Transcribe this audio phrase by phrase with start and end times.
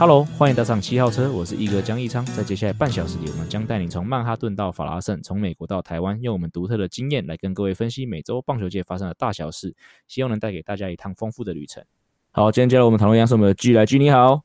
[0.00, 2.24] Hello，欢迎搭上七号车，我是一哥江一昌。
[2.24, 9.74] 在接下来半小时里，我们将带你从曼哈顿到法拉盛，从美国到台湾，用我们独特的经验来跟各位分析美洲棒球界发生的大小事，
[10.06, 11.84] 希望能带给大家一趟丰富的旅程。
[12.30, 14.44] 好，今天加入我们讨论一样是我们的 G 来 G，你好，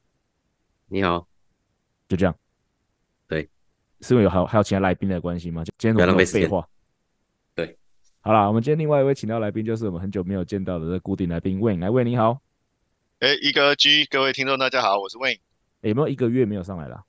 [0.88, 1.28] 你好，
[2.08, 2.36] 就这样，
[3.28, 3.48] 对，
[4.02, 5.64] 是因为有还有还有其他来宾的关系吗？
[5.64, 6.68] 就今天我们废话，
[7.54, 7.78] 对，
[8.22, 12.40] 好啦，我们今天另外一位请到来宾就是我们很久没有见到的这固定来宾 Wayne，来 Wayne 你好。
[13.20, 15.40] 哎，一哥 G，各位听众大家好，我是 Wayne。
[15.90, 17.04] 有没有一个月没有上来了？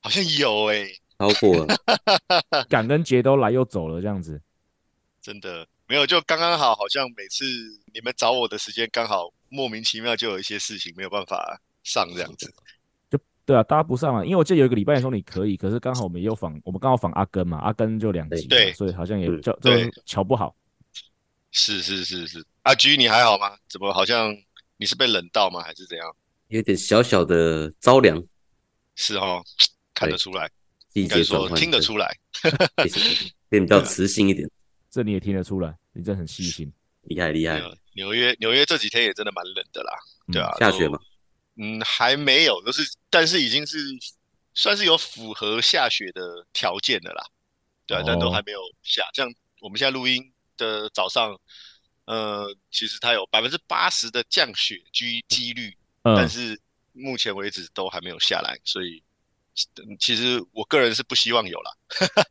[0.00, 1.76] 好像有哎、欸，超过了，
[2.68, 4.40] 感恩节都来又走了这样子，
[5.22, 7.44] 真的没有，就刚刚好，好像每次
[7.92, 12.52] 你们找我的时间刚好莫名其妙就有一些事情没有办法上这样子，
[13.10, 19.70] 就对啊，大家不上啊，因为我记得有一个礼拜的时候你可以，可是刚好我们又访，我们刚好访阿根嘛，阿根就两集，对，所以好像也就就
[20.04, 20.54] 乔不好。
[21.50, 23.56] 是是是是，阿 G 你还好吗？
[23.68, 24.36] 怎么好像？
[24.76, 25.62] 你是被冷到吗？
[25.62, 26.16] 还是怎样？
[26.54, 28.22] 有点小小的着凉，
[28.94, 29.42] 是哦，
[29.92, 30.48] 看得出来，
[30.92, 32.16] 应该说听得出来，
[33.48, 34.48] 变比较磁性一点。
[34.88, 37.60] 这你也听得出来，你真的很细心，厉害厉害。
[37.94, 39.92] 纽约纽约这几天也真的蛮冷的啦，
[40.32, 40.96] 对啊，下雪吗？
[41.56, 43.76] 嗯，还没有，就是但是已经是
[44.54, 47.26] 算是有符合下雪的条件的啦，
[47.84, 49.02] 对啊，但都还没有下。
[49.12, 51.36] 这样我们现在录音的早上。
[52.06, 55.74] 呃，其实它有百分之八十的降雪机几率，
[56.04, 56.58] 嗯，但是
[56.92, 59.02] 目前为止都还没有下来，所以
[59.98, 61.76] 其实我个人是不希望有了。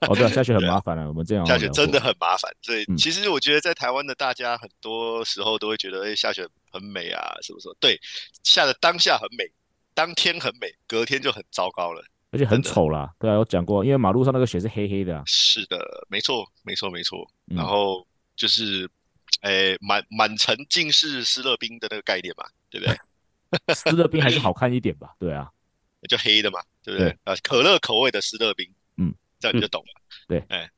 [0.08, 7.70] 哦，对， 下雪很麻烦了，我们这样下雪真的很麻烦，所以其实我觉得在台湾的大家很多时候都会觉得，哎，下雪很美啊，是不是？
[7.80, 8.00] 对，
[8.44, 9.46] 下的当下很美，
[9.94, 13.14] 当天很美，隔天就很糟糕了，而且很丑啦。
[13.20, 15.24] 对啊，我讲过，因为马路上那个雪是黑黑的啊。
[15.26, 17.28] 是的，没错，没错，没错。
[17.48, 18.06] 然后
[18.36, 18.90] 就是。
[19.42, 22.96] 诶，满满城尽是思乐冰的那个概念嘛，对不对？
[23.74, 25.50] 思乐冰还是好看一点吧，对啊，
[26.10, 27.18] 就黑的嘛，对不对？
[27.24, 29.88] 呃，可乐口味的思乐冰，嗯，这样你就懂了。
[29.98, 30.70] 嗯、对，哎，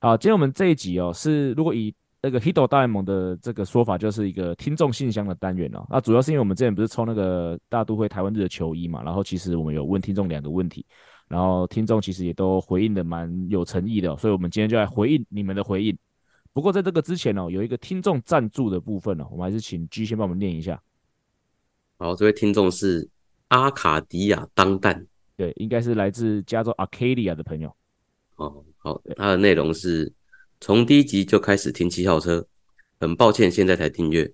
[0.00, 5.86] 好，今天我们这一集哦，是如果以那个 Hito 大联盟的这个说法，就是一个听众信箱的单元哦。
[5.88, 10.84] 那主要是因为我们之前不是抽那个大都会台湾日的球衣嘛，然后其实我们有问听众两个问题，
[11.28, 15.96] 然后听众其实也都回应的蛮有诚意的，所以我们今天就来回应你们的回应。
[16.52, 20.80] 不过在这个之前哦，有一个听众赞助的部分呢，我们还是请 G 先帮我们念一下。
[22.00, 23.08] 好，这位听众是
[23.48, 25.04] 阿卡迪亚当蛋，
[25.36, 27.74] 对，应该是来自加州 Arcadia 的朋友。
[28.36, 30.12] 哦，好，他的内容是
[30.60, 32.46] 从第一集就开始听七号车，
[33.00, 34.32] 很抱歉现在才订阅，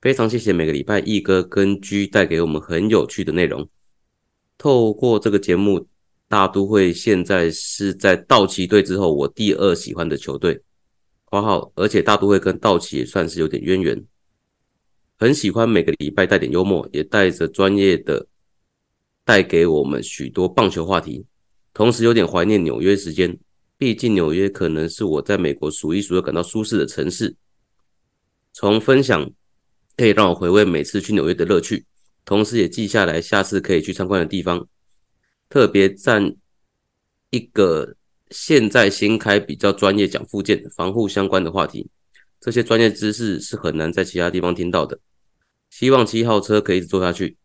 [0.00, 3.68] 非常谢谢每个礼拜一哥跟 G 带给我们很有趣的内容。
[4.56, 5.86] 透过这个节目，
[6.28, 10.62] 大都会现在是在道奇队之后我第二喜欢的球队。
[11.26, 14.02] 括号，而且大都会跟道奇也算是有点渊源，
[15.22, 18.26] 很喜欢每个礼拜带点幽默，也带着专业的
[19.24, 21.24] 带给我们许多棒球话题，
[21.72, 23.38] 同时有点怀念纽约时间，
[23.78, 27.36] 毕竟纽约可能是我在美国数一数二感到舒适的城市。
[28.52, 29.30] 从分享
[29.96, 31.84] 可以让我回味每次去纽约的乐趣，
[32.24, 34.66] 同时也记下来下次可以去参观的地方，
[35.48, 36.34] 特别赞
[37.30, 37.94] 一个。
[38.30, 41.88] 现在新开比较专业讲附件防护相关的话题，
[42.40, 44.98] 这些专业知识是很难在其他地方听到的。
[45.72, 47.38] 希望七号车可以一直做下去。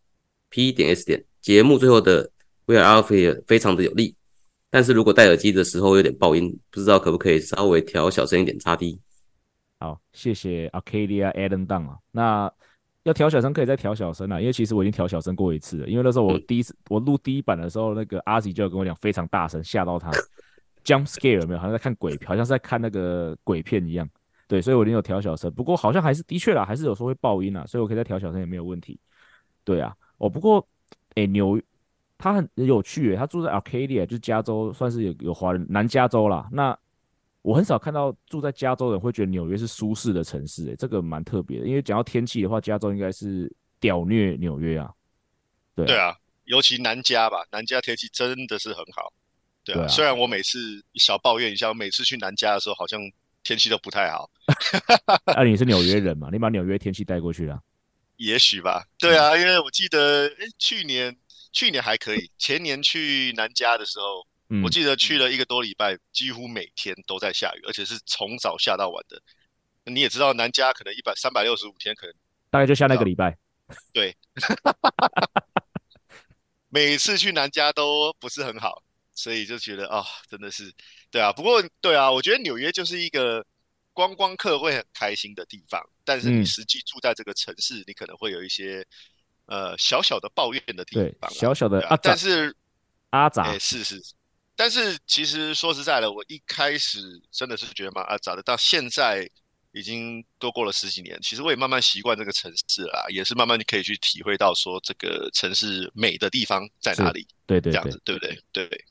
[0.50, 2.30] P 点 S 点节目最后的
[2.66, 4.16] We are here 非常的有力，
[4.70, 9.00] 但是如果戴耳机的时候有点爆音，不知道可不可以稍微调小声一点，差低。
[9.80, 11.98] 好，谢谢 Arcadia Adam Down 啊。
[12.12, 12.52] 那
[13.04, 20.12] 要调小声可以再调小声啊，因为其实我已经调小声过一次了，因为那时候我第一次、嗯、我录第一版的时候，那个阿吉就跟我讲非常大声，吓到他。
[20.84, 21.60] Jump scare 有没有？
[21.60, 24.10] 好像在看鬼，好像是在看那个鬼片一样。
[24.48, 29.00] 对，所以我已经有调小声，不过好像还是的确啦，还是有时候会爆音啊，所以我可以再调小声也没有问题。
[29.64, 30.66] 对啊，哦，不过
[31.16, 31.62] 诶，纽
[32.18, 36.48] 他很有趣，他住在 Arcadia，就是加州，算是有有华人南加州啦。
[36.52, 36.78] 那
[37.42, 41.68] 我很少看到住在加州的人会觉得纽约是舒适的城市，诶，这个蛮特别的。
[41.68, 44.92] 因为讲到天气的话，加州应该是屌虐纽约啊。
[45.76, 46.16] 对啊，对啊，
[46.46, 49.12] 尤其南加吧，南加天气真的是很好。
[49.64, 53.00] 对啊，虽然我每次小抱怨一下，我每次去南加的时候，好像
[53.48, 54.30] 天气都不太好。
[55.26, 56.28] 那、 啊、你是纽约人嘛？
[56.30, 57.58] 你把纽约天气带过去了？
[58.18, 58.86] 也许吧。
[59.00, 61.16] 对啊，因为我记得，哎，去年
[61.54, 69.18] 去年还可以，前年去南加的时候，嗯、我记得去了一个多礼拜，几乎每天都在下雨，而且是从早下到晚的。
[69.86, 72.14] 你也知道南加可能一百三百六十五天，可能
[72.50, 73.38] 大概就下那个礼拜。
[73.94, 74.14] 对，
[76.68, 78.84] 每次去南加都不是很好，
[79.18, 80.72] 所以就觉得啊、哦，真的是，
[81.10, 81.34] 对啊。
[81.34, 83.44] 不过对啊，我觉得纽约就是一个
[83.92, 88.86] 观光客会很开心的地方，但是你实际住在这个城市，嗯、你可能会有一些
[89.48, 92.00] 呃小小的抱怨的地方、啊，小小的啊，啊。
[92.02, 92.56] 但是
[93.10, 94.00] 阿杂，哎，是是。
[94.56, 97.00] 但是其实说实在的，我一开始
[97.32, 99.28] 真的是觉得蛮阿杂的，到现在
[99.72, 107.28] 已经都过了十几年，其实我也慢慢习惯这个城市了，也是慢慢可以去体会到说这个城市美的地方在哪里。
[107.46, 108.40] 对对，对，这样子对不对？
[108.52, 108.86] 对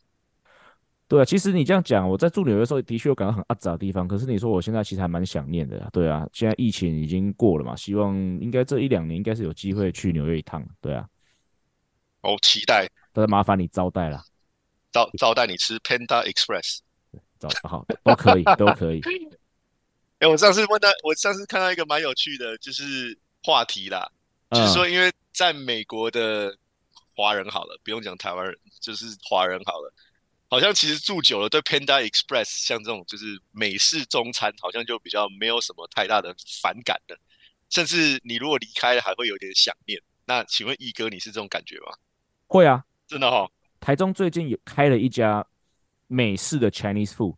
[1.08, 1.20] 对。
[1.20, 5.88] 啊，其实你这样讲，我在住纽约的时候的确有感到很阿杂的地方，可是你说我现在其实还蛮想念的。
[5.92, 10.66] 对啊，现在疫情已经过了嘛，希望应该这一两年应该是有机会去纽约一趟。
[10.80, 11.08] 对啊。
[12.22, 12.88] 哦，期待。
[13.12, 14.22] 都是麻烦你招待了。
[14.92, 16.78] 招招待你吃 Panda Express，
[17.38, 19.00] 招好都可以都可以。
[20.18, 24.10] 哎、欸，我上次问到，我上次看到一个蛮有趣的，就是话题啦，
[24.48, 26.56] 嗯、就是说，因为在美国的
[27.14, 29.92] 华人好了，不用讲台湾人，就是华人好了，
[30.48, 37.18] 好像其实住久了，对 Panda Express 像这种就是美式中餐，好像就比较没有什么太大的反感的，
[37.70, 40.00] 甚至你如果离开了，还会有点想念。
[40.24, 41.92] 那请问一哥，你是这种感觉吗？
[42.46, 43.50] 会啊，真的哈、哦。
[43.80, 45.44] 台中最近有开了一家
[46.06, 47.36] 美式的 Chinese food，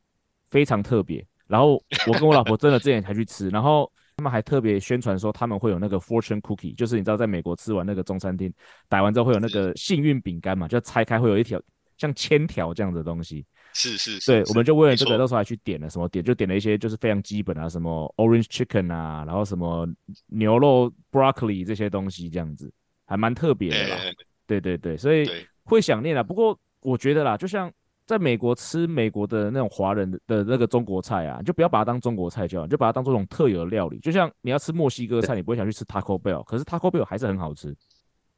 [0.51, 1.27] 非常特别。
[1.47, 8.53] 然后我跟我老婆真的之前才去吃，然后他们还特别宣传说他们会有那个 fortune cookie，就是你知道在美国吃完那个中餐厅
[8.87, 11.59] 打完之后会有那个幸运饼干嘛，就拆开会有一条
[11.99, 13.45] 像千条这样的东西。
[13.75, 19.87] 是是，是，对，我们就为了这个，到时候还去点了什么点，就点了一些就是非常基本啊，什么 orange chicken 啊，然后什么
[20.29, 22.73] 牛肉 broccoli 这些东西这样子，
[23.05, 23.97] 还蛮特别的啦。
[23.97, 24.15] 欸、
[24.47, 25.29] 对对对，所以。
[25.71, 27.71] 会想念啊，不过我觉得啦，就像
[28.07, 33.99] 在美国吃美国的那种华人的的那个中国菜啊，你就不要把它当中国菜就好，就把它当做一种特有的料理。
[33.99, 37.77] 就像你要吃墨西哥菜，你不会想去吃 Taco Bell，可是 Taco Bell 还是很好吃。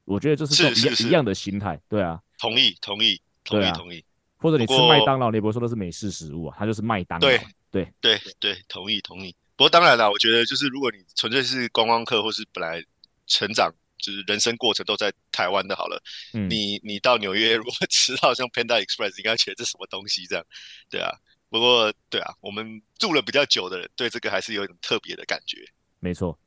[0.05, 4.05] 我觉得这是一样一样的心态，对啊，同意同意同意同意。
[4.39, 7.27] 或者你吃麦当劳，你也不会说的是美式食物啊，它就是麦当劳。
[7.27, 7.41] 对
[7.71, 9.35] 对对对，同意同意。
[9.57, 12.83] 不过当然了，我觉得就是如果你纯粹是观光客，或是本来
[13.27, 13.73] 成长。
[14.03, 16.03] 就是人生过程都在台湾的，好了，
[16.33, 20.47] 嗯、你你到纽约如果吃到像 Panda Express，应该觉得这什么东西这样，
[20.89, 21.13] 对啊。
[21.51, 25.59] 不过对啊，我们住了比较久的人，对这个还是有一种特别的感觉。
[25.99, 26.39] 没错。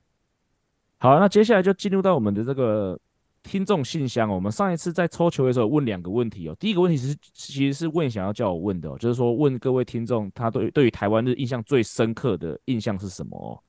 [0.98, 3.00] 好，那接下来就进入到我们的这个
[3.44, 4.30] 听众信箱。
[4.30, 13.38] 我们上一次在抽球的时候问两个问题哦，第一个问题是其实是问想要叫我问的，就是说问各位听众，他对对于台湾日印象最深刻的印象是什么？
[13.38, 13.60] 哦，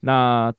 [0.00, 0.52] 那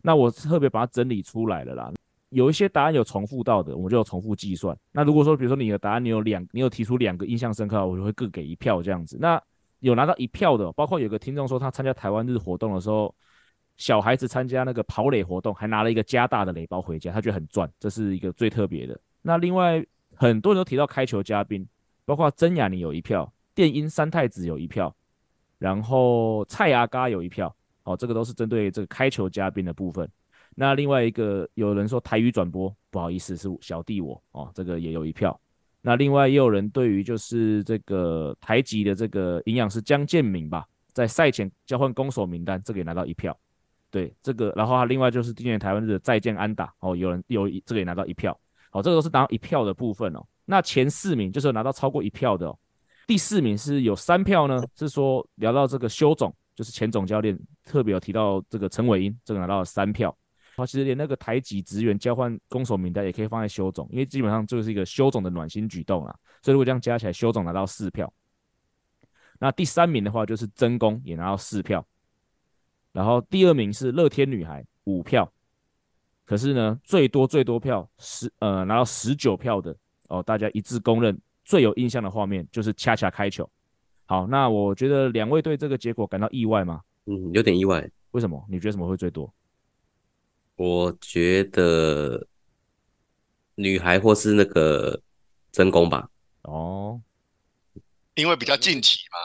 [0.00, 1.92] 那我特别把它整理出来了啦。
[2.30, 4.74] 有一些答案有重复到的，我们就有重复计算。
[4.90, 9.18] 那如果说，比如说你的答案你有两，你有提出两个印象深刻，我就会各给一票这样子。
[9.20, 9.38] 那
[9.80, 13.14] 有拿到一票的，包括有个听众说他参加台湾日活动的时候，
[13.76, 18.98] 小孩子参加那个跑垒活动，还拿了一个加大的垒包回家，他觉得很赚，这是一个最特别的。
[19.22, 19.84] 那另外
[20.14, 21.66] 很多人都提到开球嘉宾，
[22.04, 24.94] 包括曾雅妮有一票，电音三太子有一票，
[25.58, 27.54] 然后蔡阿嘎有一票。
[27.84, 30.08] 哦，这个都是针对这个开球嘉宾的部分。
[30.54, 35.36] 那另外一个有人说台语转播，不好意思，是小弟我哦，这个也有一票。
[35.80, 43.36] 那另外也有人对于就是这个台籍的这个营养师江建明吧，在赛前交换攻守名单，这个也拿到一票。
[43.92, 48.32] 对，这个然后他另外就是今年台湾日的再见安打哦，有人有这个也拿到一票。
[48.70, 50.26] 好、哦，这个都是拿到一票的部分哦。
[50.46, 52.58] 那前四名就是拿到超过一票的哦。
[53.06, 60.16] 第四名是有三票呢，是说聊到这个修总，就是前总教练，特别有提到这个陈伟英，这个拿到了三票。
[60.56, 66.16] 好，其实连那个台籍职员交换攻守名单也可以放在修总，因为基本上就是一个修总的暖心举动啦。
[66.40, 68.10] 所以如果这样加起来，修总拿到四票。
[69.38, 71.84] 那第三名的话就是曾公也拿到四票，
[72.92, 75.32] 然后第二名是乐天女孩五票。
[76.24, 79.76] 可是呢，最多最多票十呃拿到十九票的
[80.08, 83.48] 哦，大家一致公认最有印象的画面就是恰恰开球。
[84.06, 86.82] 好，那我觉得两位对这个结果感到意外吗？
[87.06, 87.90] 嗯，有点意外。
[88.12, 88.44] 为什么？
[88.48, 89.32] 你觉得什么会最多？
[90.56, 92.26] 我觉得
[93.54, 95.00] 女孩或是那个
[95.50, 96.08] 真宫吧。
[96.42, 97.00] 哦，
[98.14, 99.18] 因为比较近期嘛。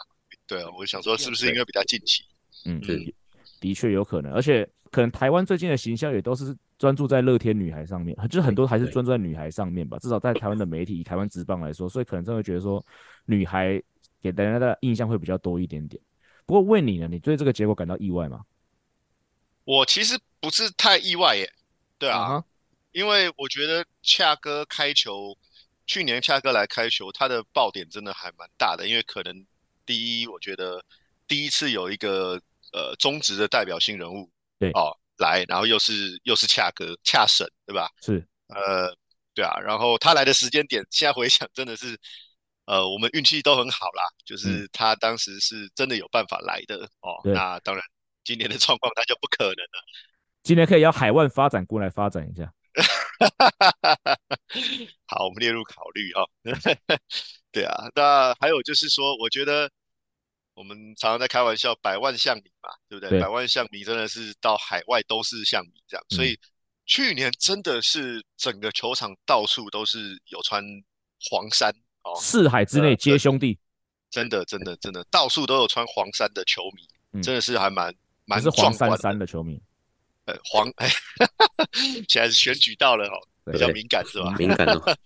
[0.47, 2.23] 对啊，我想说是不是因为比较近期？
[2.65, 3.13] 嗯，是，
[3.59, 4.33] 的确有可能。
[4.33, 9.97] 而且可能台湾最近的形象也都是专注在乐天女孩上面，就是很多还是专注在女孩上面吧。
[9.99, 12.83] 至少在台湾的媒体，以台湾职棒来说，所以可能真的会觉得说
[13.25, 13.81] 女孩
[14.21, 16.01] 给大家的印象会比较多一点点。
[16.45, 18.41] 不过问你呢，你对这个结果感到意外吗？
[19.65, 21.51] 我其实不是太意外耶，
[21.97, 22.43] 对啊，uh huh.
[22.93, 25.37] 因为我觉得恰哥开球，
[25.85, 29.45] 去年恰哥来开球，他的爆点真的还蛮大的，因为可能
[29.85, 30.81] 第一，我觉得
[31.27, 32.41] 第一次有一个
[32.73, 37.89] 呃中职的代表性人物，对哦来，然后又是又是恰哥恰神，对吧？
[38.01, 38.95] 是，呃，
[39.33, 41.97] 对啊，然后他来的时间点，现在回想真的是，
[42.65, 47.19] 呃，我们运气都很好啦，就是他当时是真的有办法来的哦。
[47.23, 47.83] 那当然，
[48.23, 49.83] 今年的状况他就不可能了。
[50.43, 52.53] 今年可以要海外发展过来发展一下。
[55.07, 56.29] 好，我们列入考虑哦。
[57.51, 59.69] 对啊，那还有就是说，我觉得
[60.57, 63.11] 我们常常在开玩笑，百万象迷嘛，对不对？
[63.11, 66.35] 对百万象迷真的是到海外都是象迷这样，嗯、所以
[66.87, 70.63] 去年真的是整个球场到处都是有穿
[71.29, 71.71] 黄衫
[72.01, 73.59] 哦，四海之内皆兄弟，
[74.09, 77.93] 真的真的真的到处都有穿黄衫的球迷， 嗯、真的是还蛮
[78.25, 79.61] 蛮是黄衫衫的球迷。
[80.25, 80.89] 呃，黄，哎，
[82.09, 84.35] 现在是选举到了哦，比较敏感是吧？
[84.39, 84.97] 敏感哦。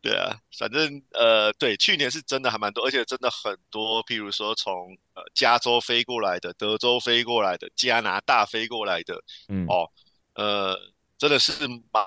[0.00, 9.90] 对啊，反正呃，对，去年是真的还蛮多，而且真的很多，譬如说从呃加州飞过来的、德州飞过来的、加拿大飞过来的，嗯哦，
[10.34, 10.78] 呃，
[11.16, 12.04] 真的是蛮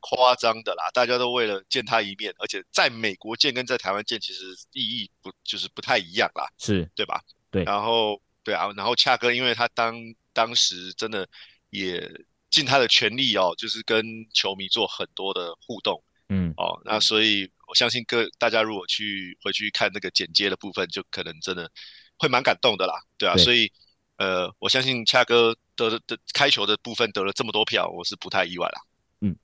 [0.00, 0.90] 夸张的啦。
[0.92, 7.20] 大家都为了见他一面，而且在美国见跟在台湾见其实意义不就是不太一样啦，是对吧？
[7.50, 9.94] 对，然后对啊，然后恰哥，因为他当
[10.32, 11.28] 当时真的。
[11.70, 12.08] 也
[12.50, 16.00] 尽他的全力哦，就是跟球迷做很多的互动，
[16.34, 21.70] 嗯，哦，那所以我相信各大家如果去回去看那个剪接的部分，就可能真的
[22.18, 23.70] 会蛮感动的啦，对啊，对，所以
[24.16, 28.80] 呃，我相信恰哥得的，的开球的部分得了这么多票，我是不太意外啦。
[29.20, 29.36] 嗯，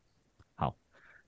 [0.57, 0.75] 好，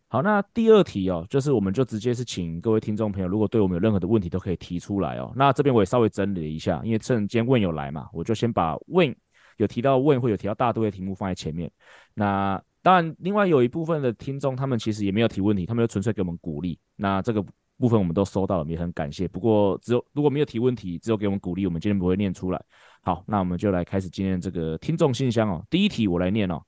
[0.08, 5.32] 好，那第二题哦，就是我们就直接是请各位听众朋友，如果对我们有任何的问题都可以提出来哦。
[5.36, 9.14] 那这边我也稍微整理了一下，因为趁今天 Wayne 有来嘛，我就先把 Wayne。
[9.58, 11.70] 有提到问，会有提到大都会的题目放在前面。
[12.14, 16.76] 那当然，另外有一部分的听众，他们其实也没有提问题，他们就纯粹给我们鼓励。
[16.96, 17.40] 那这个
[17.78, 19.28] 部分我们都收到了，也很感谢。
[19.28, 22.60] 不过，只有如果没有提问题，只有给我们鼓励，我们今天不会念出来。
[23.02, 25.64] 好，那我们就来开始今天这个听众信箱哦。
[25.70, 26.60] 第一题我来念哦。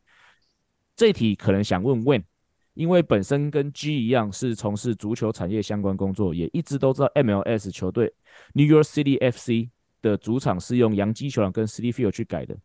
[0.95, 2.25] 这题可能想问问，
[2.75, 8.13] 因为本身跟 G 一样是从事足球产业相关工作，也一直都知道 MLS 球队
[8.53, 12.57] New York City FC 的主场是用洋基球场跟 City Field 去改的。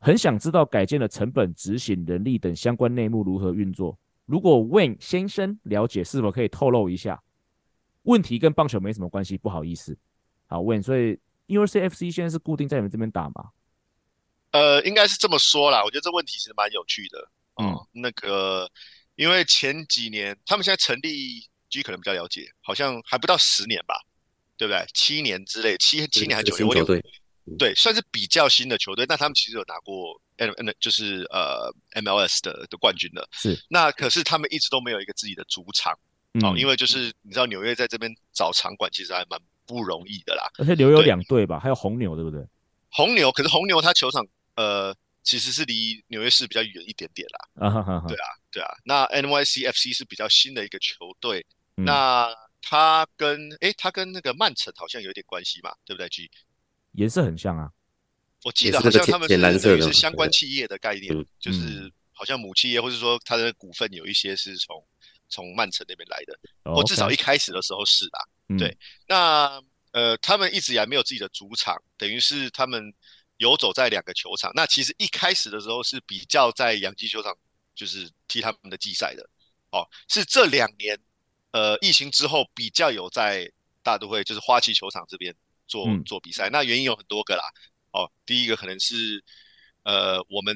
[0.00, 3.98] 很想知道改建的成本、执行人力等相关内幕如何运作。
[4.24, 7.22] 如果 Wayne 先生了解，是否可以透露一下？
[8.04, 9.96] 问题跟棒球没什么关系，不好意思。
[10.46, 13.50] 好，Wayne，所以 NYCFC 现在是固定在你们这边打吗？
[14.52, 15.84] 呃，应该是这么说啦。
[15.84, 17.28] 我觉得这问题其实蛮有趣的。
[17.56, 18.70] 嗯，那个，
[19.16, 23.94] 因为前几年他们现在成立，G 可能比较了解，好像还不到十年吧，
[24.56, 24.82] 对不对？
[24.94, 26.84] 七年之类，七七年还是九年？
[26.86, 27.04] 对。
[27.58, 33.28] 对，算是比较新的球队，那他们其实有拿过 M M 就是呃 MLS 的的冠军的。
[33.32, 35.92] 是，那可是他们一直都没有一个自己的主场，
[36.34, 40.44] 嗯、哦，因为就是你知道纽约在这边找场馆其实还蛮不容易的啦。
[40.58, 42.46] 而且纽约有两队吧，还有红牛，对不对？
[42.90, 44.24] 红牛，可是红牛它球场
[44.56, 47.66] 呃其实是离纽约市比较远一点点啦。
[47.66, 48.04] 啊哈哈。
[48.06, 48.68] 对啊，对啊。
[48.84, 51.44] 那 NYCFC 是比较新的一个球队，
[51.76, 52.28] 嗯、那
[52.62, 56.30] 他跟诶他跟那个曼城好像有点关系嘛，对不对？G
[56.92, 57.70] 颜色很像啊，
[58.42, 64.84] 我记得好像他们是等于是相关企业的概念，就是好像母企业，或者说它的股份有一些是从
[65.28, 66.38] 从曼城那边来的，
[66.74, 68.58] 或至少一开始的时候是啦。
[68.58, 72.92] 对，那呃，他们一直以来没有自己的主场，等于是他们
[73.36, 74.50] 游走在两个球场。
[74.54, 77.36] 那其实一开始的时候是比较在洋基球场，
[77.74, 79.22] 就是踢他们的季赛的。
[79.70, 80.98] 哦，是这两年
[81.52, 83.48] 呃疫情之后比较有在
[83.82, 85.32] 大都会，就是花旗球场这边。
[85.70, 87.42] 做做比赛，那原因有很多个啦。
[87.92, 89.24] 哦，第一个可能是，
[89.84, 90.54] 呃，我们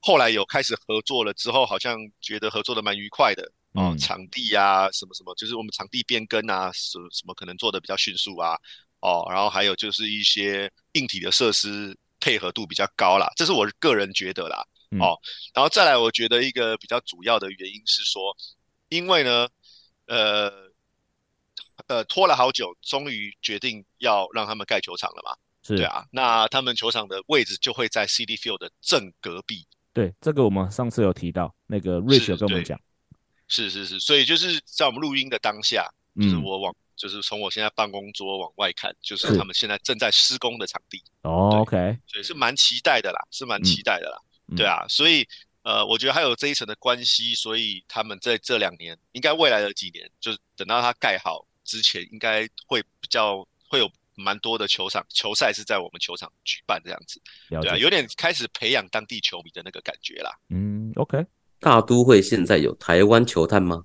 [0.00, 3.52] 后来有开始合作了之后，好像觉得合作的蛮愉快的。
[3.72, 8.56] 哦，场地呀，什么什么，就是我们场地变更啊，什什么可能做的比较迅速啊。
[9.00, 14.64] 哦，然后还有就是一些硬体的设施配合度比较高啦，这是我个人觉得啦。
[15.00, 15.18] 哦，
[15.54, 18.36] 然后再来，我觉得一个比较主要的原因是说，
[18.88, 19.48] 因为呢，
[20.06, 20.71] 呃。
[21.92, 25.36] 呃，拖了好久，终于决定要让他们盖球场了嘛？
[25.62, 29.66] 是对啊，那他们球场的位置就会在 Citi Field 的正隔壁。
[29.92, 32.80] 对，这个我们上次有提到，那个 Rich 有跟我们讲。
[33.46, 41.02] 是是是，所以就是在我们录音的当下，就是我往，嗯、就是从我现在办公桌往外看，就是他们现在正在施工的场地。
[41.24, 44.16] 哦，OK，所以是蛮期待的啦，是蛮期待的啦。
[44.48, 45.28] 嗯、对啊，所以
[45.62, 51.46] 呃，我觉得还有这一层的关系，所以他们在这两年，应该未来的几年，就是等到它盖好。
[51.64, 60.30] 之前应该会比较会有蛮多的球场球赛是在我们球场举办这样子，解对啊，有点开始培养当地球迷的那个感觉啦。
[60.50, 61.24] 嗯，OK。
[61.60, 63.84] 大都会现在有台湾球探吗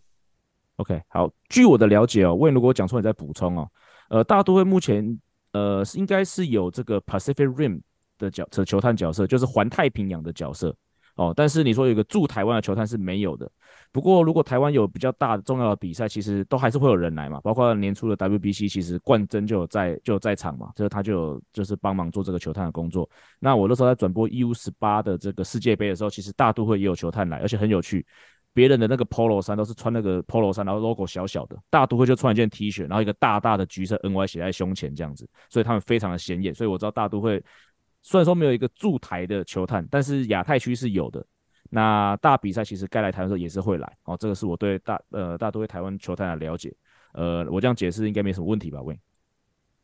[0.78, 3.70] ？OK，好，据我的了解哦，Wayne 如果我讲错，你再补充哦。
[4.10, 5.20] 呃，大都会目前
[5.52, 7.82] 呃是应该是有这个 Pacific Rim
[8.18, 10.76] 的角色球探角色，就是环太平洋的角色
[11.18, 11.34] 哦。
[11.36, 13.52] 但是你说有一个驻台湾的球探是没有的。
[13.92, 17.42] 不过如果台湾有比较大的重要的比赛，其实都还是会有人来嘛。
[17.42, 23.10] 包括年初的 WBC，其实冠真就有在就有在场嘛，就是他就有就是帮忙做这个球探的工作。
[23.40, 28.06] 那我那时候在转播 U 十八的这个世界杯的时候，其实大都会也有球探来，而且很有趣。
[28.54, 36.52] 别人的那个 Polo 衫都是穿那个 Polo 衫，然后 logo 小小的，大都会就穿一件 T 恤，然后一个大大的橘色 NY 写在胸前这样子，所以他们非常的显眼。
[36.54, 37.44] 所以我知道大都会
[38.08, 41.26] 虽然说没有一个驻台的球探，但是亚太区是有的。
[41.70, 46.74] 那大比赛其实该来台湾的时候也是会来哦，这个是我对大呃大都会台湾球探的了解。
[47.12, 49.00] 呃，我这样解释应该没什么问题吧？Wayne？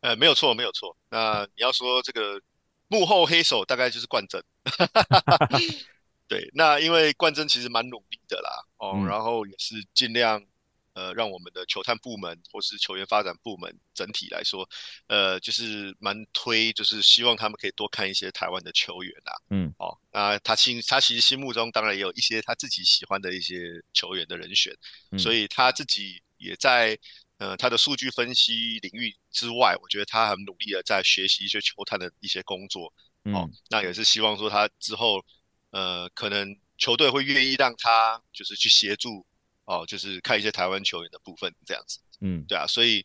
[0.00, 0.96] 呃，没有错，没有错。
[1.10, 2.40] 那你要说这个
[2.88, 4.42] 幕后黑手，大概就是冠真。
[6.26, 10.42] 对，那因为冠真其实蛮努力的啦，哦，嗯、然后也是尽量
[10.94, 14.68] 呃让我们的球探部门或是球员发展部门整体来说，
[15.06, 24.74] 呃，就是蛮推，就是希望他们可以多看一些台湾的球员啊，嗯，哦，那他心他其实心目中当然也有一些他自己喜欢的一些球员的人选，
[25.10, 26.98] 嗯、所以他自己也在
[27.38, 32.92] 呃他的数据分析领域之外，我觉得他很努力的在学习一些球探的一些工作，
[33.24, 35.24] 嗯、哦，那也是希望说他之后。
[35.76, 39.26] 呃，可能球队会愿意让他就是去协助
[39.66, 43.02] 哦，就是看一些台湾球员的部分这样子，嗯，对啊，所以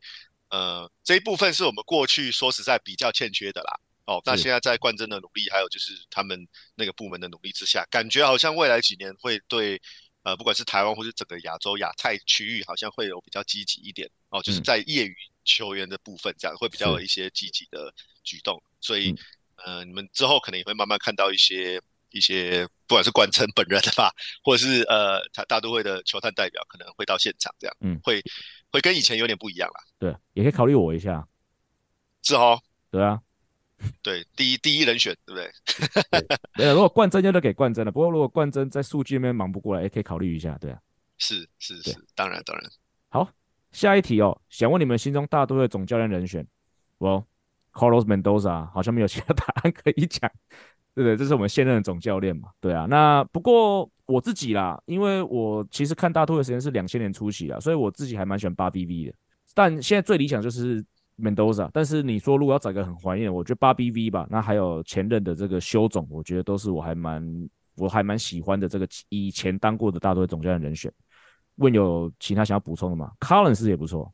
[0.49, 3.79] 呃这一部分是我们过去说实在比较欠缺的啦。
[4.05, 9.81] 哦，那现在在冠真的努力，还有就是他们那个部门的努力之下，感觉好像未来几年会对
[10.23, 14.09] 呃不管是台湾或是整个亚洲亚太区域，好像会有比较积极一点。
[14.29, 19.15] 哦，就是在业余球员的部分这样会比较有一些积极的举动，所以
[19.63, 21.81] 呃你们之后可能也会慢慢看到一些。
[22.11, 24.11] 一些不管是冠真本人的吧，
[24.43, 28.21] 或者是呃，他大都会的球探代表可能会到现场，这样，嗯，会
[28.71, 29.81] 会跟以前有点不一样啦。
[29.97, 31.27] 对，也可以考虑我一下。
[32.21, 32.59] 是哦，
[32.91, 33.19] 对啊，
[34.01, 36.37] 对，第一第一人选，对不对？
[36.53, 37.91] 对，如果冠真就得给冠真了。
[37.91, 40.79] 不过如果冠真在数据那边忙不过来，也可以考虑一下，对啊。
[41.17, 42.69] 是是是，当然当然。
[43.09, 43.29] 好，
[43.71, 46.45] 下一题哦，想问你们心中大都会总教练人选？
[46.97, 47.25] 我
[47.71, 50.29] Carlos Mendoza 好像没有其他答案可以讲。
[51.03, 52.49] 对对，这是我们现任的总教练嘛？
[52.59, 59.15] 对啊，那不过我自己啦，因为我其实看大都会的时间是两千年初期啦，所以我自己还蛮喜欢巴比 V 的。
[59.53, 60.83] 但现在最理想就是
[61.17, 64.27] Mendoza，但是你说如果要找一个很怀念，我觉得巴比 V 吧。
[64.29, 70.91] 那还有前任的这个修总，我觉得都是我还蛮我还蛮喜欢的这个以前当过的大都会总教练人选。
[71.55, 74.13] 问有其他想要补充的吗？Collins 也不错。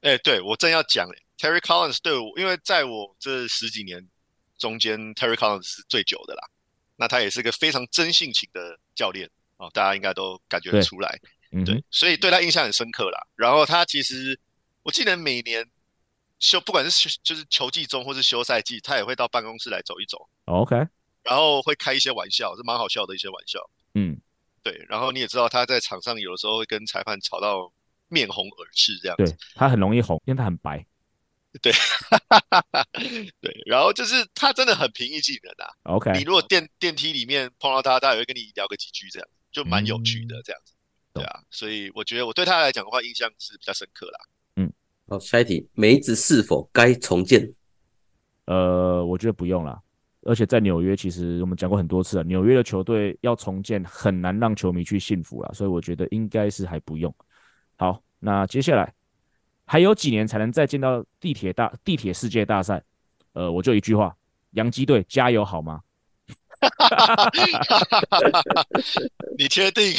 [0.00, 4.04] 哎、欸，对我正要讲，Terry Collins 对我，因为在我这十几年。
[4.64, 6.48] 中间 Terry Collins 是最久的啦，
[6.96, 13.20] 那他也是个非常真性情的教练哦，大家应该都感觉得出来，对，嗯、对，所以对他印象很深刻啦。
[13.36, 14.40] 然后他其实
[14.82, 15.68] 我记得每年
[16.38, 20.74] 休，不管是就是球季中或是休赛季，他也会到办公室来走一走，OK，
[21.22, 23.60] 然后会开一些玩笑，是蛮好笑的一些玩笑，
[23.92, 24.18] 嗯，
[24.62, 24.82] 对。
[24.88, 27.70] 然后你也知道他在场上有的时候会跟裁判吵到
[28.08, 30.86] 面红耳赤这样子，对，他很容易红，因为他很白。
[31.62, 31.72] 对，
[33.40, 35.70] 对，然后就是他真的很平易近人啊。
[35.84, 40.72] OK，你如果电电梯里面碰到他，他也会跟你聊个几句，这样就蛮有趣的这样子。
[41.12, 44.18] 嗯、对啊，所以我觉得我对他来讲的话，印象是比较深刻啦。
[44.56, 44.72] 嗯，
[45.08, 47.48] 好，下一题，梅子是否该重建？
[48.46, 49.80] 呃，我觉得不用了。
[50.22, 57.14] 而且在纽约，其实我们讲过很多次了，纽约的球队要重建很难让球迷去信服了，所以我觉得应该是还不用。
[57.76, 58.92] 好，那接下来。
[59.66, 62.82] 还有几年才能再见到地铁大地铁世界大赛？
[63.32, 64.14] 呃，我就一句话：
[64.52, 65.80] 洋基队加油好吗？
[69.36, 69.92] 你确定？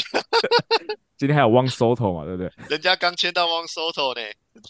[1.18, 2.24] 今天还有 Juan Soto 嘛？
[2.26, 2.52] 对不对？
[2.70, 4.22] 人家刚签到 Juan Soto 呢、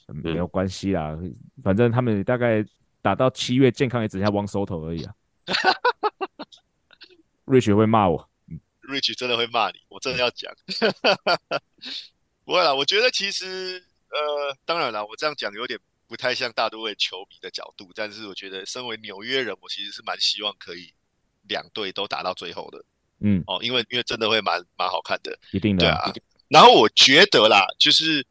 [0.07, 1.17] 嗯，没有关系啦，
[1.63, 2.63] 反正他们大概
[3.01, 5.13] 打到七月健康也只剩下 Juan Soto 而已啊。
[7.45, 8.27] Rich 会骂我
[8.81, 10.51] ，Rich 真的会骂你，我真的要讲。
[12.43, 13.83] 不会啦，我觉得其实。
[14.09, 20.93] 呃，当然了，我这样讲有点不太像大都会球迷的角度，但是我觉得身为纽约人，我其实是蛮希望可以
[21.47, 22.83] 两队都打到最后的。
[23.19, 26.13] 嗯，哦，因为因为真的会蛮蛮好看的，一定的，对啊。
[26.47, 28.25] 然后我觉得啦，就是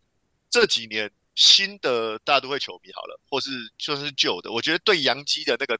[0.49, 5.79] 这几年新的大都会球迷好了，或是就是旧的，我觉得对洋基的那个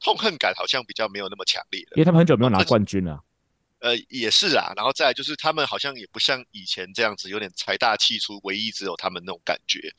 [0.00, 3.22] 痛恨感好像比较没有那么强烈了，因为他们很久没有拿冠军了。
[3.82, 9.92] 呃，也是啊，然后再来就是他们好像也不像以前这样子，有点财大气粗，唯一只有他们那种感觉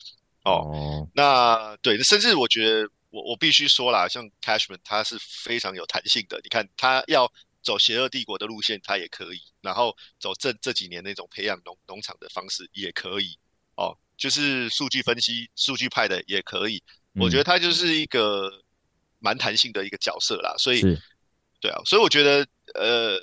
[0.44, 0.52] 哦。
[0.72, 6.40] 哦那对，甚至我觉得我我必须说啦，像 Cashman 他是非常有弹性的。
[6.42, 7.30] 你看他要
[7.62, 13.38] 走邪恶帝国的路线，他也可以；然后走这这几年那种培养农农场的方式也可以。
[13.76, 16.82] 哦，就是数据分析、数据派的也可以。
[17.16, 18.50] 我觉得他就是一个
[19.18, 20.98] 蛮弹性的一个角色啦，所以是
[21.60, 23.18] 对啊，所以我觉得呃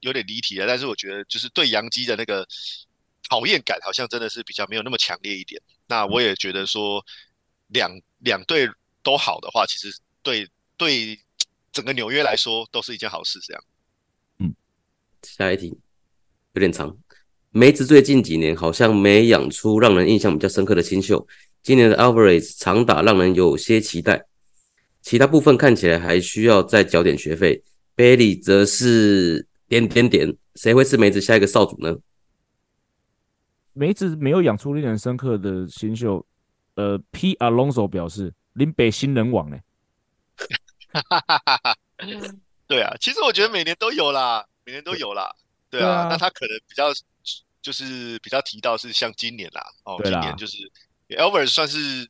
[0.00, 2.46] 有点离题了，但是我觉得就是对洋基的那个
[3.28, 5.60] 讨厌感好像真的是比较没有那么强烈一点。
[5.86, 7.04] 那我也觉得说
[7.68, 8.68] 两两队
[9.02, 11.18] 都好的话，其实对对
[11.72, 13.38] 整个纽约来说都是一件好事。
[13.40, 13.64] 这样，
[14.38, 14.54] 嗯，
[15.22, 15.78] 下一题
[16.54, 16.96] 有点长。
[17.50, 21.26] 梅子最近几年好像没养出让人印象比较深刻的新秀。
[21.62, 24.24] 今年的 Alvarez 长打让人有些期待，
[25.02, 27.62] 其他部分看起来还需要再缴点学费。
[27.96, 31.96] Bailey 则是点点点，谁会是梅子下一个少主呢？
[33.72, 36.26] 梅子没有养出令人深刻的新秀。
[36.74, 39.58] 呃，P Alonso 表示林北新人王呢？
[42.66, 45.34] 对啊，其实我觉得每年都有啦，每年都有啦。
[45.70, 46.92] 对啊，那他可能比较。
[47.62, 50.56] 就是比较提到是像今年啦，哦，今年就是
[51.10, 52.08] Alvarez 算是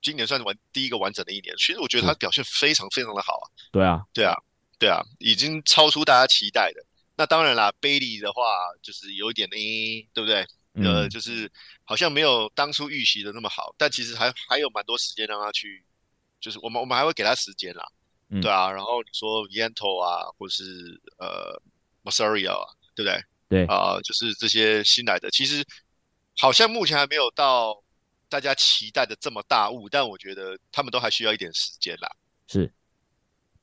[0.00, 1.54] 今年算是完第一个完整的一年。
[1.56, 3.46] 其实我觉得他表现非常非常的好啊。
[3.70, 4.34] 对啊，对啊，
[4.82, 6.84] 对啊，已经超出大家期待的。
[7.14, 8.42] 那当然啦，Bailey 的话
[8.82, 10.44] 就是有一点呢，对不对？
[10.74, 11.48] 嗯、呃，就是
[11.84, 15.84] 好像没有当初预习的那么好，但其实还还有蛮多时间让他去，
[16.40, 17.86] 就是我们我们还会给他时间啦，
[18.30, 18.72] 嗯、对啊。
[18.72, 21.62] 然后你说 Vientos 啊，或是呃
[22.02, 22.66] Masario 啊，
[22.96, 23.22] 对不对？
[23.48, 25.64] 对啊、呃，就是这些新来的，其实
[26.36, 27.80] 好像目前还没有到
[28.28, 32.10] 大家期待的这么大雾，但我觉得他们都还需要一点时间啦。
[32.48, 32.74] 是，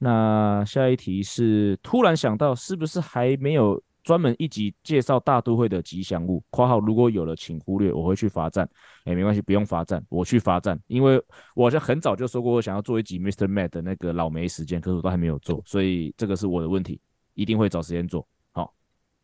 [0.02, 6.42] 那下一题是突然想到，是不是还没有专门一集介绍大都会的吉祥物？
[6.50, 8.68] 括号如果有了，请忽略，我会去罚站。
[9.04, 11.22] 哎，没关系，不用罚站，我去罚站，因为
[11.54, 13.46] 我好像很早就说过，我想要做一集 Mr.
[13.46, 17.02] Met 的那个老梅时间，可是我都还没有做，所以这个是我的问题，
[17.34, 18.26] 一定会找时间做。
[18.52, 18.74] 好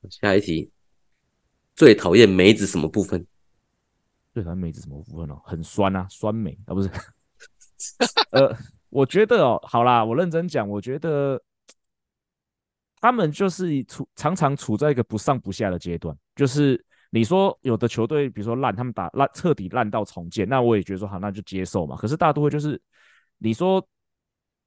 [0.10, 0.70] 下一题，
[1.74, 3.26] 最讨厌梅子什么部分？
[4.34, 5.42] 最讨厌梅子什么部分哦？
[5.46, 6.90] 很酸啊，酸梅啊，不是？
[8.32, 8.54] 呃，
[8.96, 11.42] 我觉得哦，好啦，我认真讲，我觉得
[13.02, 16.18] 他们就是处常常处在一个不上不下的阶段。
[16.34, 21.98] 就是你说有的球队，比如说烂，他们打烂彻底烂到重建，那我也觉得说好，那就接受嘛。
[21.98, 22.82] 可是大都会就是
[23.40, 23.86] 你说。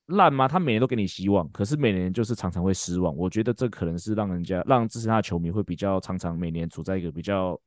[0.08, 0.48] 烂吗？
[0.48, 3.14] 他每年都给你希望，可是每年就是常常会失望。
[3.14, 7.60] 我觉得这可能是让人家让支持他的球迷会比较常常每年处在一个比较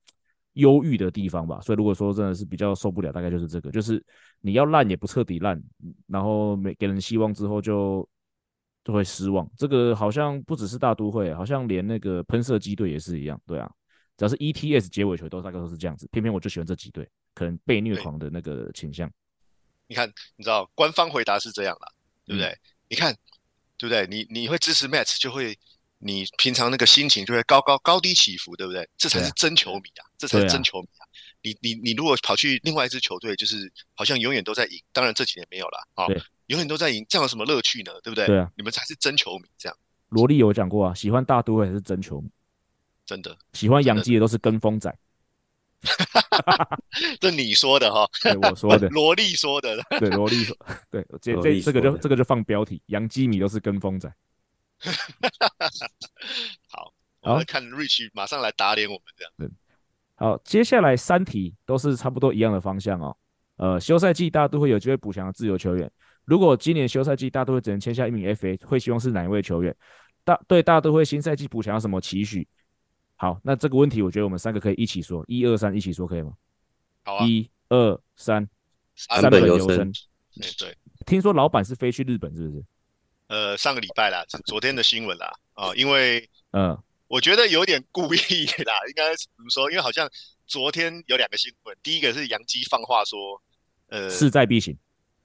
[0.54, 1.60] 忧郁的地方吧。
[1.62, 4.04] 所以如果说真的是比较受不了，大概就是这个，就是
[4.42, 5.62] 你要烂也不彻底烂，
[6.08, 8.08] 然后没给人希望之后就
[8.84, 9.50] 就会失望。
[9.58, 13.40] 这个好像不只是大都会，好像连那个喷射机队也是一样。
[13.46, 13.72] 对啊，
[14.18, 16.08] 只要是 ETS 结尾球都大概都是这样子。
[16.12, 19.12] 偏偏我就喜欢这几队，可能被虐狂的那个倾向。
[19.88, 21.88] 你看，你知道官方回答是这样的。
[22.24, 22.50] 对不对？
[22.50, 22.60] 嗯、
[22.90, 23.14] 你看，
[23.76, 24.06] 对不对？
[24.08, 25.58] 你你会支持 Match 就会
[26.02, 28.88] 你平常那个心情就会高高高低起伏，对不对？
[28.98, 30.04] 这才是真球迷啊！
[30.04, 31.06] 啊这才是真球迷啊！
[31.06, 31.08] 啊
[31.44, 37.92] 你你你如果跑去另外一支球队，就是好像永远都在赢，当然这几年没有了啊，哦、永远都在赢，这样有什么乐趣呢？
[38.04, 38.28] 对不对？
[38.28, 39.78] 对啊，你们才是真球迷，这样。
[40.10, 42.30] 罗莉有讲过啊，喜欢大都会还是真球迷，
[43.06, 44.96] 真的喜欢洋基的都是跟风仔。
[47.20, 48.08] 这你说的哈？
[48.22, 48.88] 对，我说的。
[48.94, 49.76] 萝莉说的。
[50.00, 50.56] 对，萝莉说。
[50.92, 54.12] 对，这这这个就这个就放标题，洋基米都是跟风仔。
[56.70, 59.34] 好，我们看 Rich 马上来打脸我们这样。
[59.38, 59.50] 对，
[60.16, 63.16] 好，接下来三题都是差不多一样的方向哦。
[63.58, 65.92] 呃，休赛季大都会有机会补强的自由球员。
[66.26, 69.76] 如果今年休赛季大都会只能签下一名 FA，会希望是哪一位球员？
[70.24, 72.48] 大对大都会新赛季补强有什么期许？
[73.16, 76.34] 好，那这个问题我觉得我们三个可以一起说，一二三一起说可以吗？
[77.04, 78.48] 好啊，一二三，
[78.96, 79.92] 三本优生。
[80.34, 82.64] 对对，听说老板是飞去日本，是不是？
[83.32, 85.32] 呃，上个礼拜啦，昨天的新闻啦。
[85.54, 89.72] 啊、呃，因为嗯，我觉得有点故意啦，应该怎么说？
[89.72, 90.10] 因为好像
[90.46, 93.42] 昨天有两个新闻，第一个是杨基放话说，
[93.88, 94.78] 呃，势在必行，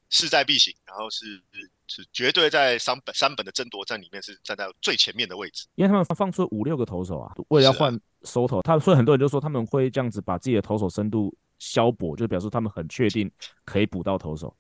[0.09, 1.43] 势在必行，然后是。
[1.89, 13.31] 是绝对在三本三本的争夺战里面是站在最前面的位置，因为他们放出五六个投手啊，为了要换收头，他所以很多人就说他们会这样子把自己的投手深度消薄，就表示他们很确定
[13.65, 14.53] 可以补到投手。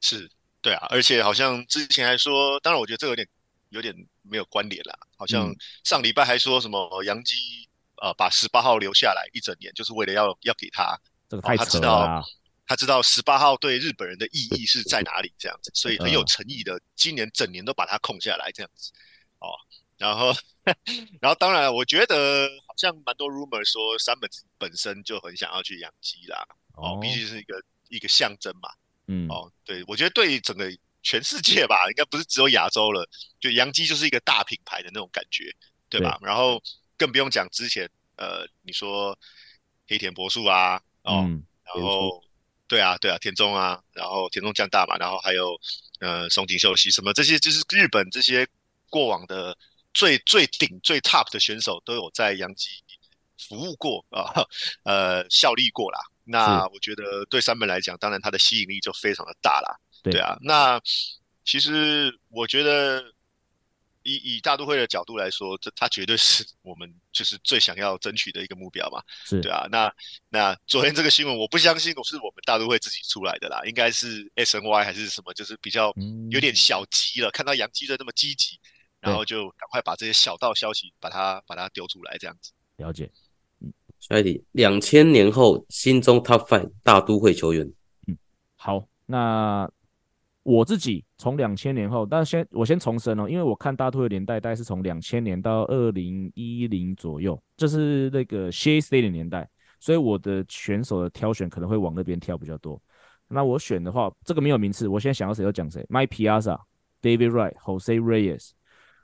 [0.00, 3.28] 是，对啊，而且好像之前还说，当然我觉得这个有点
[3.70, 7.34] 有点没有关联啦，好像上礼拜还说什么杨基
[8.02, 12.22] 呃把十八号留下来一整年，就是为了要要给他，这个太扯了啊。
[12.66, 18.92] 他知道十八号对日本人的意义是在哪里，这样子，所以很有诚意的，今年整年都把它空下来，这样子，
[19.38, 19.48] 哦，
[19.96, 20.34] 然后，
[21.18, 28.68] 然后当然，我觉得好像蛮多 rumor 说山本本身就很想要去养鸡啦，哦，毕竟是一个一个象征嘛，
[29.08, 30.70] 嗯，哦，对，我觉得对整个
[31.02, 33.08] 全世界吧，应该不是只有亚洲了，
[33.40, 35.52] 就杨基就是一个大品牌的那种感觉，
[35.88, 36.18] 对吧？
[36.22, 36.62] 然后
[36.96, 39.18] 更不用讲之前，呃，你说
[39.88, 41.26] 黑田博树啊，哦，
[41.64, 42.22] 然后。
[42.70, 45.58] 对啊，对啊，田中啊，然后田中将大嘛，然后还有
[46.00, 48.46] 呃松井秀喜什么这些，就是日本这些
[48.90, 49.56] 过往的
[49.94, 52.68] 最最顶最 top 的选手都有在杨基
[53.38, 54.44] 服务过啊，
[54.84, 55.98] 呃效力过啦。
[56.28, 59.76] 那我觉得对山本来讲，当然它的吸引力就非常的大啦。
[60.04, 60.80] 对啊，那
[61.44, 63.02] 其实我觉得。
[64.04, 69.66] 以以大都会的角度来说，这它绝对是 我们就是最想要争取的一个目标嘛，是对啊。
[69.70, 69.92] 那
[70.30, 75.92] 那昨天这个新闻，我不相信我是我们大都会自己出来的啦，应该是 SNY 还是什么，就是比较
[76.30, 78.58] 有点小急了，嗯、看到杨基队那么积极，
[79.00, 82.52] 然后就赶快把这些小道消息把它把它丢出来，这样子。
[82.76, 83.10] 了解。
[84.08, 87.70] 嗯，下一题，两千年后心中 Top Five 大都会球员。
[88.06, 88.16] 嗯，
[88.56, 89.70] 好，那。
[90.44, 99.46] 我自己从两千年后，但先我先重申哦，因为我看大都会的年代大概是从两千年到二零一零左右，就是那个 Shea Stadium 的年代，
[99.78, 102.80] 所以我的选手的挑选可能会往那边挑比较多。
[103.28, 106.58] 那我选的话，这个没有名次，我现在想要谁就讲谁，Mike Piazza、
[107.02, 108.52] David Wright、Jose Reyes，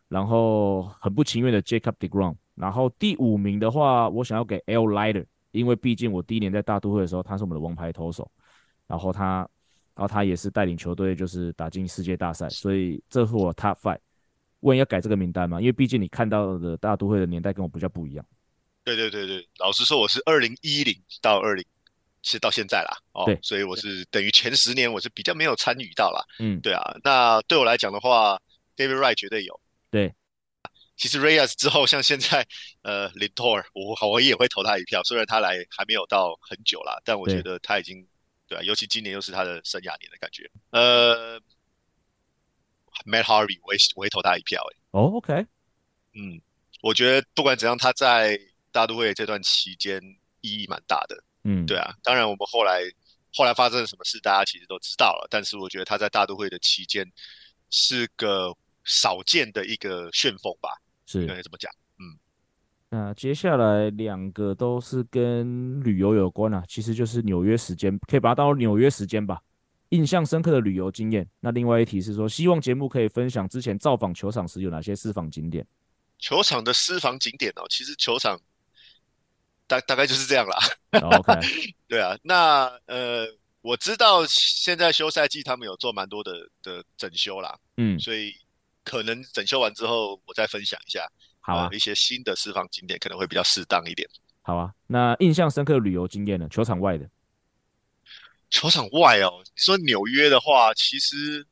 [0.08, 8.30] 然后很不情愿的 Jacob deGrom，然后第五名的话，我想要给 Al Leiter，因为毕竟我第一年在大都会的时候，他是我们的王牌投手，
[8.86, 9.48] 然后他。
[9.96, 14.00] 然后他也是带领球队，就是打进世界大赛，所以这是我 Top Five。
[14.58, 15.60] 问要改这个名单吗？
[15.60, 18.26] 因为毕竟你看到的大都会的年代跟我比较不一样。
[18.82, 21.64] 对对对对，老实说，我是二零一零到二零，
[22.22, 22.98] 是到现在啦。
[23.12, 26.20] 哦，对，所以我是等于前十年我是比较没有参与到啦。
[26.40, 26.96] 嗯，对啊。
[27.04, 28.36] 那对我来讲的话
[28.76, 29.60] ，David Wright 绝对有。
[29.92, 30.12] 对，
[30.96, 32.46] 其实 Reyes 之后，像现在
[32.83, 38.07] 呃 Lindor，我我也会投他一票，虽然他来还没有到很久啦，但我觉得他已经。
[38.46, 40.46] 对啊，尤其今年又是他的生涯年的感觉。
[40.68, 41.40] 呃
[43.07, 44.62] ，Matt Harvey，我也我会投他一票。
[44.70, 45.33] 哎，哦，OK，
[46.12, 46.38] 嗯，
[46.83, 48.38] 我觉得不管怎样，他在
[48.70, 49.98] 大都会这段期间
[50.42, 51.16] 意义蛮大的。
[51.44, 52.83] 嗯，对啊，当然我们后来
[53.33, 55.26] 后来发生了什么事，大家其实都知道了。
[55.30, 57.11] 但是我觉得他在大都会的期间
[57.70, 58.54] 是个
[58.85, 60.68] 少见的一个旋风吧，
[61.06, 61.70] 是应该怎么讲。
[61.98, 62.18] 嗯
[62.90, 69.40] 那接下来两个都是跟旅游有关啊，其实就是纽约时间，可以把它当纽约时间吧。
[69.88, 71.28] 印象深刻的旅游经验。
[71.40, 75.66] 那另外一题是说，希望节目可以分享之前造访球场时有哪些私房景点。
[76.18, 78.40] 球场的私房景点哦，其实球场
[79.66, 80.56] 大大概就是这样啦。
[81.02, 81.32] Oh, OK，
[81.88, 83.26] 对啊，那呃，
[83.60, 88.32] 我知道现在休赛季他们有做蛮多的的整修啦，嗯，所以
[88.84, 91.10] 可能整修完之后我再分享一下。
[91.40, 94.08] 好啊，一些新的私房景点可能会比较适当一点。
[94.40, 96.48] 好啊，那印象深刻的旅游经验呢？
[96.50, 97.06] 球场外的，
[98.48, 99.42] 球场外哦。
[99.44, 101.46] 你说纽约的话，其实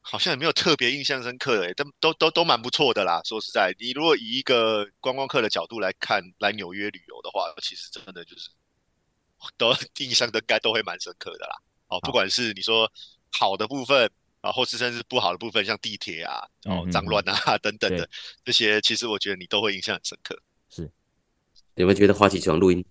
[0.00, 3.22] 好像也没有特别印象深刻的，但都都都蛮不错的啦。
[3.24, 8.50] 说实在，你如果以一个观光客的角度来看，来纽约旅游的话，其实真的就是
[9.56, 11.56] 都印象都该都会蛮深刻的啦。
[11.86, 12.90] 哦，不管是你说
[13.38, 14.10] 好的部分。
[14.42, 18.08] 然后，甚至是不好的部分，像地铁啊，然后脏乱啊 等等的
[18.44, 20.36] 这些，其实我觉得你都会印象很深刻。
[20.68, 20.90] 是，
[21.76, 22.84] 有没有觉得花旗球场录音？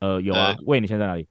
[0.00, 0.56] 呃，有啊。
[0.66, 1.28] 喂，你现在在哪里？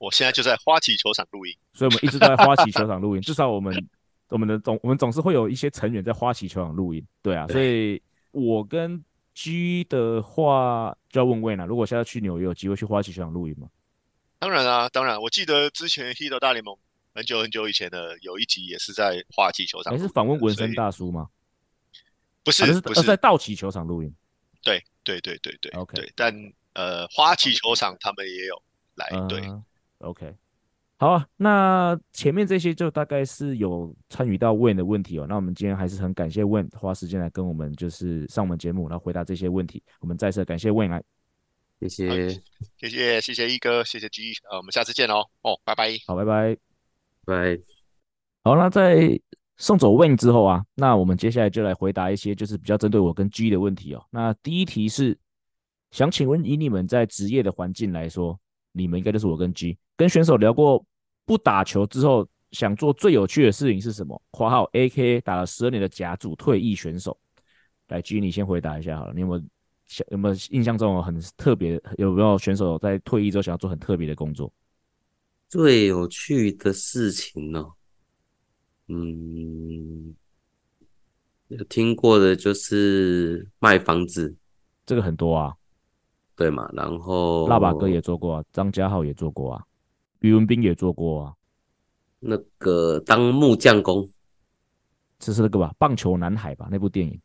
[0.00, 3.22] 我现在就在花旗球场录音，所以我们一直在花旗球场录音。
[3.22, 3.88] 至少我们
[4.30, 7.06] 我们的总我们总是会有一些成员在花旗球场录音。
[7.22, 8.02] 对啊，所以
[8.32, 11.66] 我跟 G 的话就要问魏了。
[11.66, 13.68] 如果现在去纽约，有机会去花旗球场录音吗？
[14.40, 15.22] 当然啊，当然。
[15.22, 16.76] 我记得之前 Hit 大联盟。
[17.14, 21.28] 很久很久以前的有一集也是在花旗球场，还是访问纹身大叔吗？
[22.42, 24.14] 不是，不是在道奇球场录音。
[24.62, 25.94] 对对对对对，OK。
[25.94, 26.34] 对，但
[26.74, 28.62] 呃，花旗球场他们也有
[28.94, 29.06] 来。
[29.08, 29.42] 呃、对
[29.98, 30.34] ，OK。
[30.96, 35.26] 好啊，那前面这些就大概是有参与到 Wayne 的问题哦。
[35.26, 39.82] 那我们今天还是很感谢 Wayne 花时间来跟我们就是上我们节目，然后回答这些问题。
[40.00, 41.02] 我们再次感谢 Wayne 来，
[41.80, 42.28] 谢谢，
[42.78, 45.24] 谢谢，谢谢一哥，谢谢 G，呃，我们下次见哦。
[45.40, 46.69] 哦，拜拜，好，拜拜。
[47.30, 47.62] 对，
[48.42, 49.16] 好，那在
[49.56, 54.04] 送走 Win 之后啊，那我们接下来就来回答一些就是比较针对我跟 G 的问题哦。
[54.10, 55.16] 那第一题是
[55.92, 58.36] 想请问，以你们在职业的环境来说，
[58.72, 60.84] 你们应该就是我跟 G 跟选手聊过，
[61.24, 64.20] 不打球之后想做最有趣的事情是什么？
[64.32, 67.16] 括号 AK 打了十二年的甲组退役选手，
[67.90, 69.42] 来 G 你先回答一下好了，你有没有
[69.86, 74.52] 想有没有印象中有很特别，有没有选手在退役之后想要做很特别的工作？
[75.50, 77.72] 最有趣的事情呢、哦？
[78.86, 80.14] 嗯，
[81.48, 84.32] 有听过的就是卖房子，
[84.86, 85.52] 这个很多啊，
[86.36, 86.70] 对嘛？
[86.72, 89.64] 然后腊八哥也做过啊，张家浩也做过啊，
[90.20, 91.34] 于文斌也做过啊。
[92.20, 94.08] 那个当木匠工，
[95.18, 95.74] 这是那个吧？
[95.78, 96.68] 棒球男孩吧？
[96.70, 97.20] 那部电影。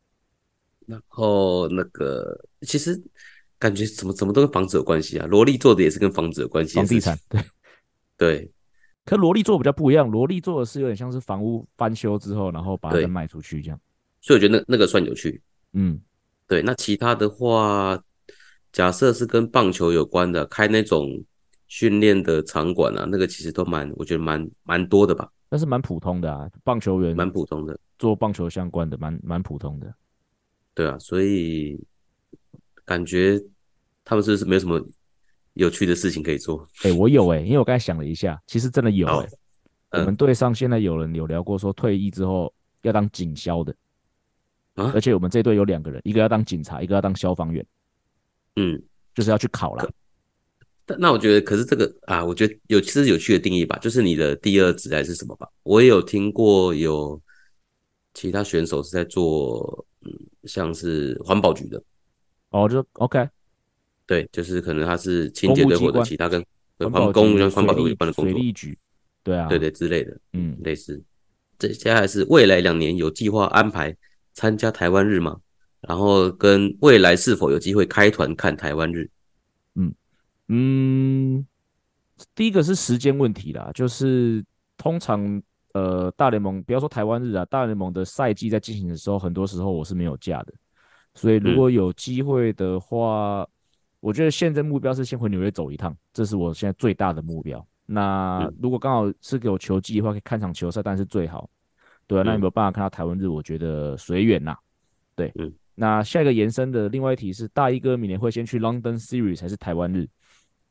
[0.88, 3.00] 然后那个其实。
[3.58, 5.26] 感觉怎么怎么都跟房子有关系啊？
[5.28, 7.42] 萝莉做的也是跟房子有关系，房地产对
[8.18, 8.52] 对。
[9.06, 13.80] 可萝莉做比较不一样，萝莉做的是有点像是房屋翻修之后，然后把它再卖出去这样。
[14.20, 15.40] 所以我觉得那那个算有趣。
[15.74, 16.02] 嗯，
[16.48, 16.64] 对。
[16.64, 18.02] 那其他的话，
[18.72, 21.24] 假设是跟棒球有关的，开那种
[21.68, 25.32] 训练的场馆啊，那个其实都蛮，我觉得蛮蛮多的吧。
[25.50, 29.94] 但是蛮普通的啊，棒球员蛮普通的，做棒球相关的蛮蛮普通的。
[30.74, 31.80] 对啊，所以
[32.84, 33.40] 感觉
[34.04, 34.84] 他们是不是没有什么
[35.56, 36.66] 有趣的事情可以做？
[36.84, 39.20] 哎、欸，我有哎、欸，因为我刚才想了一下，其实真的有哎、欸。
[39.20, 39.30] Oh,
[39.90, 43.74] 嗯、我们队上现在有人有聊过，说退役之后要当警消的
[44.74, 47.66] 啊，而且我们这队有两个人，一个要当警察，一个要当消防员。
[48.58, 48.82] 嗯，
[49.14, 49.88] 就是要去考啦。
[50.86, 55.50] 但那我觉得，可是这个啊，我觉得有其实有趣的定义吧，就是你的第二职还是什么吧？
[55.64, 57.20] 我也有听过有
[58.14, 60.12] 其他选手是在做，嗯，
[60.44, 61.82] 像是环保局的。
[62.50, 63.28] 哦，就 OK。
[64.08, 66.46] 对，就是可能他是清洁队或者其他跟
[66.78, 68.78] 环保公务员、环保局有关的工作，水利局，
[69.24, 71.02] 对啊，对对之类的，嗯，类似。
[71.58, 73.96] 这接下来是未来两年有计划安排
[74.34, 75.40] 参加台湾日吗？
[75.82, 79.10] 然后跟未来是否有机会开团看台湾日？
[79.74, 79.92] 嗯
[80.50, 81.48] 嗯，
[82.36, 84.46] 第一个是时间问题啦，就是
[84.78, 85.42] 通常
[85.74, 90.54] 呃大联盟不要说台湾日啊，大联盟的赛季在进行的时候，很多时候我是没有假的，
[91.16, 93.48] 所以如果有机会的话。
[94.06, 97.66] 嗯我觉得现在目标是先回纽约走一趟，这是我现在最大的目标。
[97.88, 101.50] 那如果刚好是给我球季的话，可以看场球赛，但是最好。
[102.06, 103.28] 对啊，那有没有办法看到台湾日？
[103.28, 104.56] 我觉得随缘呐。
[105.16, 105.52] 对，嗯。
[105.74, 110.08] 那下一个延伸的另外一题是，大一哥明年会先去 London Series 还是台湾日？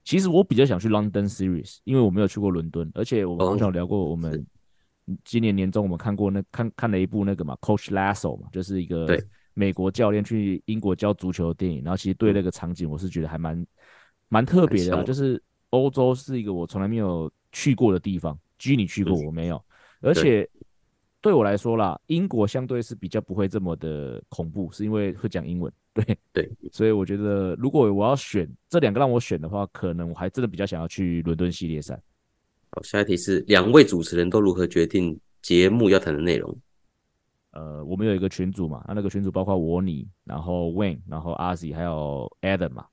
[0.04, 4.46] 其实我比较想去 London Series，因为我没有去过伦敦，而且我们好像有聊过，我们
[5.24, 9.08] 今年年中我们看过那看看了一部那个嘛，Coach Lasso 嘛，就是一个。
[9.54, 13.66] 美国教练去英国教足球的电影，然后其实对那个场景我是觉得还蛮
[14.28, 18.38] 蛮特别的，就是欧洲是一个我从来没有去过的地方。
[18.56, 19.62] G 你去过，我没有，
[20.00, 20.48] 而且
[21.20, 25.70] 对我来说啦，英国相对是比较不会这么的恐怖，是因为会讲英文。
[25.92, 32.00] 对对， 所以我觉得如果我要选这两个让我选的话，可能我还真的比较想要去伦敦系列赛。
[32.70, 36.56] 好，下一题是两位主持人都如何决定节目要谈的内容？
[37.54, 42.84] 呃，我们有一个群组嘛，那那个群组包括我、你，然后 Wayne，然后 Ozzy，还有 Adam 嘛，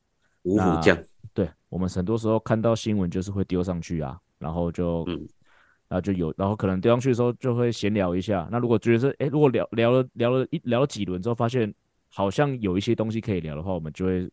[0.44, 0.96] 五虎将。
[1.34, 5.28] 对，我们很多时候看到新闻就是会丢上去啊，然后就，嗯，
[5.88, 8.48] 然后就有，然后可能丢上去的时候就会闲聊一下。
[8.52, 11.74] 那如果觉得是，哎，如果聊聊了聊了一聊了几轮之后，发现
[12.10, 14.30] 好像有一些东西可以聊的话，我们就会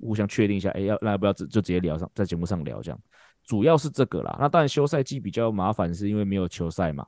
[0.00, 3.00] 互相确定一下，哎，要那要不要直就直接聊上，在节目上聊这样。
[3.44, 4.36] 主要是这个啦。
[4.38, 7.06] 那当然休赛季比较麻烦，是因为没有球赛嘛。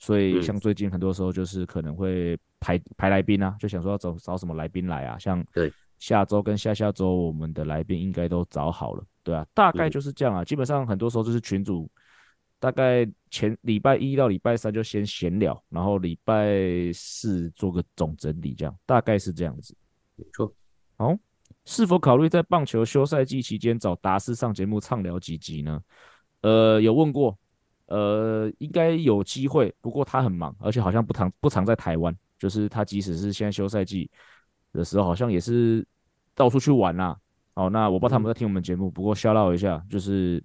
[0.00, 10.42] 所以像最近很多时候就是可能会排排来宾啊，就想说要找找什么来宾来啊，像对下周跟下下周我们的来宾应该都找好了，对啊，大概就是这样啊。
[10.42, 11.86] 基本上很多时候就是群主，
[12.58, 16.58] 大概前礼拜一到礼拜三就先闲聊，然后礼拜
[16.94, 19.76] 四做个总整理，这样大概是这样子。
[20.16, 20.50] 没错。
[20.96, 21.14] 好，
[21.66, 25.78] 是否考虑在棒球休赛季期间找达斯上节目畅聊几集呢？
[26.40, 27.38] 呃，有问过。
[27.90, 32.16] 呃，应该有机会，不过他很忙，而且好像不常不常在台湾。
[32.38, 34.08] 就是他即使是现在休赛季
[34.72, 35.86] 的时候，好像也是
[36.34, 37.06] 到处去玩啦、
[37.52, 37.64] 啊。
[37.64, 40.42] 哦，那我不知道他们在听我们节目，不过 shout out 一下，就是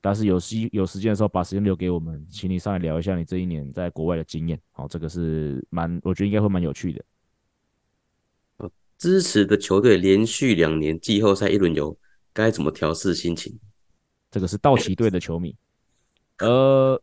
[0.00, 4.58] 但是有时有时间的时候，把时间留给我们，请你上来聊一下你这一年在国外的经验。
[4.70, 7.04] 好、哦，这个是蛮，我觉得应该会蛮有趣的。
[8.96, 11.96] 支持的球队连续两年季后赛一轮游，
[12.32, 13.58] 该怎么调试心情？
[14.30, 15.56] 这个是道奇队的球迷。
[16.40, 17.00] 呃，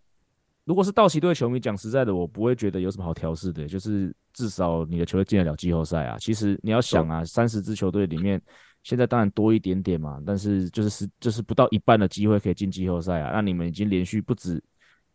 [0.65, 6.17] 如果是道奇队球迷，讲实在的，我不会觉得有什么好调试的，就是至少你的球队进得了季后赛啊。
[6.19, 8.41] 其实你要想啊，三十支球队里面，
[8.84, 13.32] 现在当然多一点点嘛，但是就是是就是不到一半的机会可以进季后赛啊。
[13.32, 14.62] 那你们已经连续不止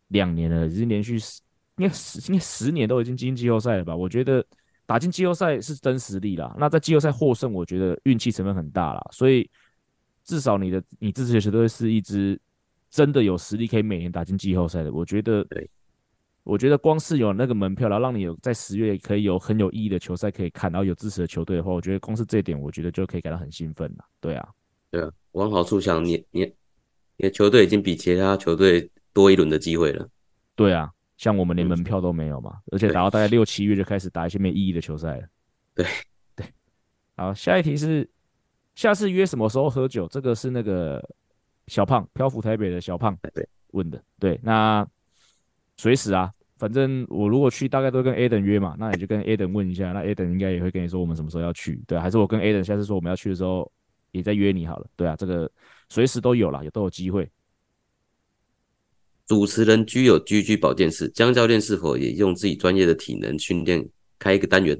[0.07, 1.41] 两年了，已经连续十
[1.77, 3.95] 应该十应该十年都已经进季后赛了吧？
[3.95, 4.45] 我觉得
[4.85, 6.55] 打进季后赛是真实力啦。
[6.57, 9.05] 那在季后赛获胜，我觉得运气成分很大啦。
[9.11, 9.49] 所以
[10.23, 12.39] 至少你的你支持的球队是一支。
[12.93, 15.67] 真的有实力可以每年打进季后赛的，我觉得，对，
[16.43, 24.05] 我觉得光是有那个门票，然后让你有在十月可以有很有意义的球赛可以看，然后有支持的球队的话，我觉得光是这一点，我觉得就可以感到很兴奋了。
[24.21, 24.47] 对啊，
[24.91, 26.41] 对啊，往好处想，你你
[27.17, 30.07] 你的球队已经比其他球队多一轮的机会了。
[30.55, 35.27] 对啊，像我们连门票都没有嘛，而且打到大概六七月就开始打一些没意义的球赛了。
[35.73, 35.83] 对
[36.35, 36.45] 对，
[37.15, 38.07] 好，下一题是
[38.75, 40.07] 下次约什么时候喝酒？
[40.07, 41.03] 这个是那个。
[41.67, 44.85] 小胖，漂浮台北的小胖，对，问的，对，那
[45.77, 53.71] 随时啊，反正我如果去，大概都跟 Aden 约嘛，那你就跟 Aden 问一下，那 Aden 应该也会跟你说我们什么时候要去，对，还是我跟 Aden 下次说我们要去的时候，
[54.11, 54.87] 也再约你好了。
[54.95, 55.49] 对啊，这个
[55.89, 57.29] 随时都有啦，也都有机会。
[59.25, 63.87] 主持人居有居居保健室，江教练是否也用自己专业的体能训练
[64.19, 64.77] 开一个单元？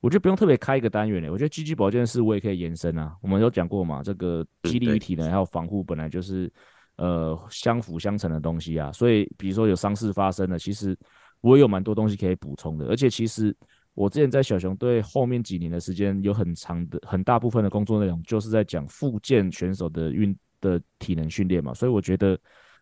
[0.00, 3.16] 我觉得不用特别开一个单元嘞，我觉得 GG 保健室我也可以延伸啊。
[3.22, 6.50] 我们有讲过嘛，这个激励与体能还有防护本来就是
[6.96, 8.90] 呃相辅相成的东西啊。
[8.92, 10.96] 所以比如说有伤势发生了，其实
[11.40, 12.86] 我也有蛮多东西可以补充的。
[12.86, 13.54] 而且其实
[13.94, 21.72] 我之前在小熊队后面几年的时间，有很长的很大部分的工作内容就是在讲复健选手的运的体能训练嘛。
[21.74, 22.38] 所以我觉得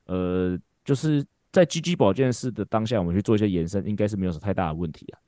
[0.06, 0.58] 呃。
[0.84, 5.20] 就是在 GG 保健室的当下，我们去做一些延伸，应该是没有什么太大的问题啊。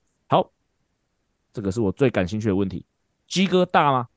[1.50, 2.84] 好，这个是我最感兴趣的问题。
[3.26, 4.08] 鸡哥大吗？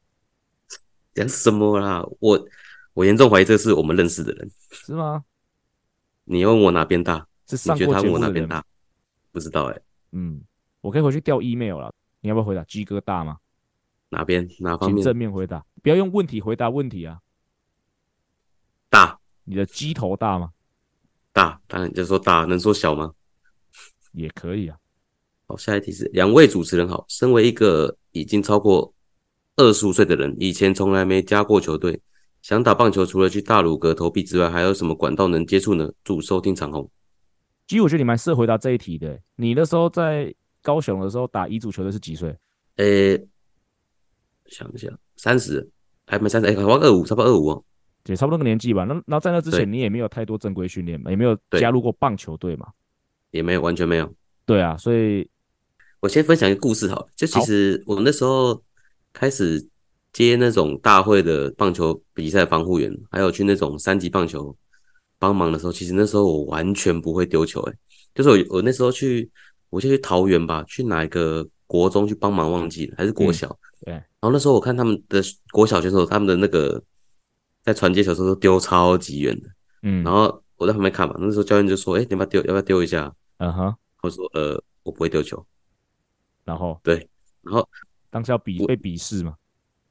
[1.13, 2.03] 讲什么啦？
[2.19, 2.47] 我
[2.93, 5.23] 我严重怀疑这是我们认识的人，是吗？
[6.25, 7.27] 你问我哪边大？
[7.47, 8.63] 是上过节目的人大？
[9.31, 9.81] 不知道哎、欸。
[10.11, 10.41] 嗯，
[10.81, 11.93] 我可以回去调 email 了。
[12.21, 12.63] 你要不要回答？
[12.63, 13.37] 鸡哥大吗？
[14.09, 14.47] 哪边？
[14.59, 14.97] 哪方面？
[14.97, 17.19] 请正面回答，不要用问题回答问题啊。
[18.89, 19.19] 大？
[19.43, 20.53] 你的鸡头大吗？
[21.33, 23.13] 大，当然就说大，能说小吗？
[24.13, 24.79] 也可以啊。
[25.45, 27.05] 好，下一题是两位主持人好。
[27.09, 28.93] 身为一个已经超过
[29.57, 31.99] 二十五岁的人，以前从来没加过球队，
[32.41, 35.91] 想打棒球，除了去大鲁阁投币之外，还有什么管道能接触呢？
[36.03, 36.89] 祝收听长虹。
[37.67, 39.19] 其实我觉得你蛮适合回答这一题的。
[39.35, 42.29] 你那时候在高雄的时候打乙组球队是几岁？
[42.77, 43.27] 呃、欸，
[44.47, 44.87] 想一下，
[45.17, 45.69] 三十
[46.05, 47.63] 还没三十，哎，好像二五，差不多二五哦。
[48.05, 48.83] 也差不多个年纪吧。
[48.83, 52.67] 那那在那之前，你也没有太多正规训练嘛，也没有加入过棒球队嘛，
[53.31, 54.13] 也没有，完全没有。
[54.45, 55.29] 对啊，所以
[55.99, 58.61] 我先分享一个故事好，就其实我那时候
[59.11, 59.67] 开始
[60.11, 64.55] 接那种大会的棒球比赛防护员，还有去那种三级棒球
[65.17, 67.73] 帮忙的时候，其实那时候我完全不会丢球，诶，
[68.13, 69.29] 就是我我那时候去，
[69.69, 73.47] 我就去桃园吧，去哪一个国中去帮忙忘记了，还是国小？
[73.47, 73.93] 嗯、对。
[73.93, 75.21] 然后那时候我看他们的
[75.51, 76.81] 国小选手，他们的那个。
[77.65, 79.47] 在传接球的时候都丢超级远的，
[79.83, 82.41] 嗯，然后我在旁边看嘛，那时候教练就说：“哎、欸，你要不要丢？
[82.41, 83.73] 要不要丢一下？”嗯哼，
[84.03, 85.43] 我说：“呃，我不会丢球。”
[86.45, 87.09] 然后对，
[87.41, 87.67] 然后
[88.09, 89.35] 当时要鄙被鄙视嘛？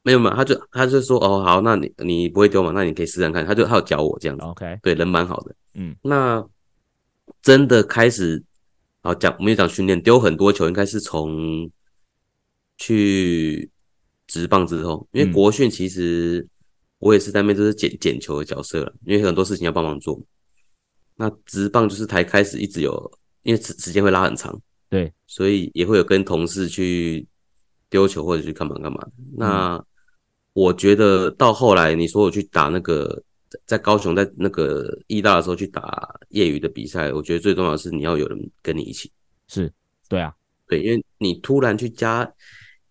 [0.03, 2.71] 没有嘛，他就他就说：“哦，好，那你你不会丢嘛？
[2.71, 5.95] 那你可以试试看。”他就他有教我这样子，OK，对，人蛮好的，嗯。
[6.03, 6.45] 那
[7.41, 8.43] 真的开始
[9.01, 11.69] 好讲，我们讲训练，丢很多球，应该是从
[12.77, 13.69] 去
[14.27, 16.47] 职棒之后，因为国训其实。
[16.99, 20.17] 我也是在那边都是捡捡球的角色了，因为很多事情要帮忙做。
[21.17, 23.11] 那职棒就是才开始一直有，
[23.43, 27.25] 因为时时间会拉很长，对，所以也会有跟同事去
[27.89, 29.07] 丢球或者去干嘛干嘛。
[29.37, 29.85] 那
[30.53, 33.21] 我觉得到后来你说我去打那个
[33.65, 39.11] 在高雄在那个义大的时候去打业余的比赛，我觉得最重要的是你要有人跟你一起。
[39.47, 39.71] 是，
[40.07, 40.33] 对啊，
[40.67, 42.31] 对，因为你突然去加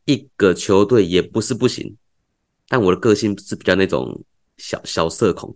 [0.05, 1.96] 一个球队也不是不行。
[2.68, 4.24] 但我的个性是比较那种
[4.57, 5.55] 小小社恐，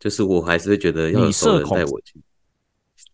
[0.00, 2.14] 就是我还是会觉得要有熟人带我去。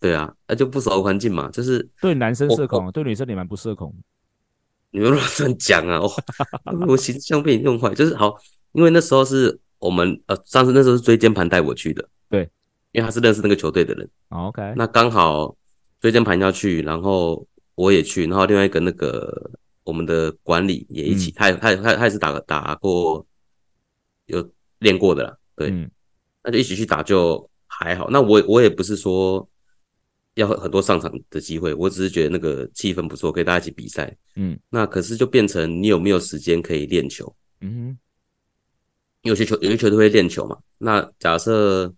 [0.05, 3.95] 对啊，那就不熟环境嘛，就是对男生社恐，对女生也蛮不社恐。
[4.91, 5.25] 你们乱
[5.59, 5.99] 讲啊！
[5.99, 6.11] 哦，
[6.87, 8.37] 我形象被你弄坏，就是好，
[8.73, 12.43] 因为那时候是我们呃，上次那时候是椎间盘带我去的，对，
[12.93, 14.07] 因为他是认识那个球队的人。
[14.29, 15.57] OK，那刚好
[16.01, 19.51] 椎间盘要去，然后我也去，然后另外一个那个。
[19.87, 23.23] 我们的管理也一起，嗯、他也他也他他也是打打过，
[24.25, 25.91] 有练过的啦，对，嗯、
[26.43, 28.09] 那就一起去打就还好。
[28.09, 29.47] 那我我也不是说
[30.35, 34.15] 要很多上场的机会，我只是觉得那个气氛不错，可以大家一起比赛。
[34.37, 37.35] 嗯，那可是就变成你有没有时间可以练球？
[37.61, 37.99] 嗯哼，
[39.23, 40.59] 有些球有些球队会练球嘛。
[40.79, 41.93] 那假设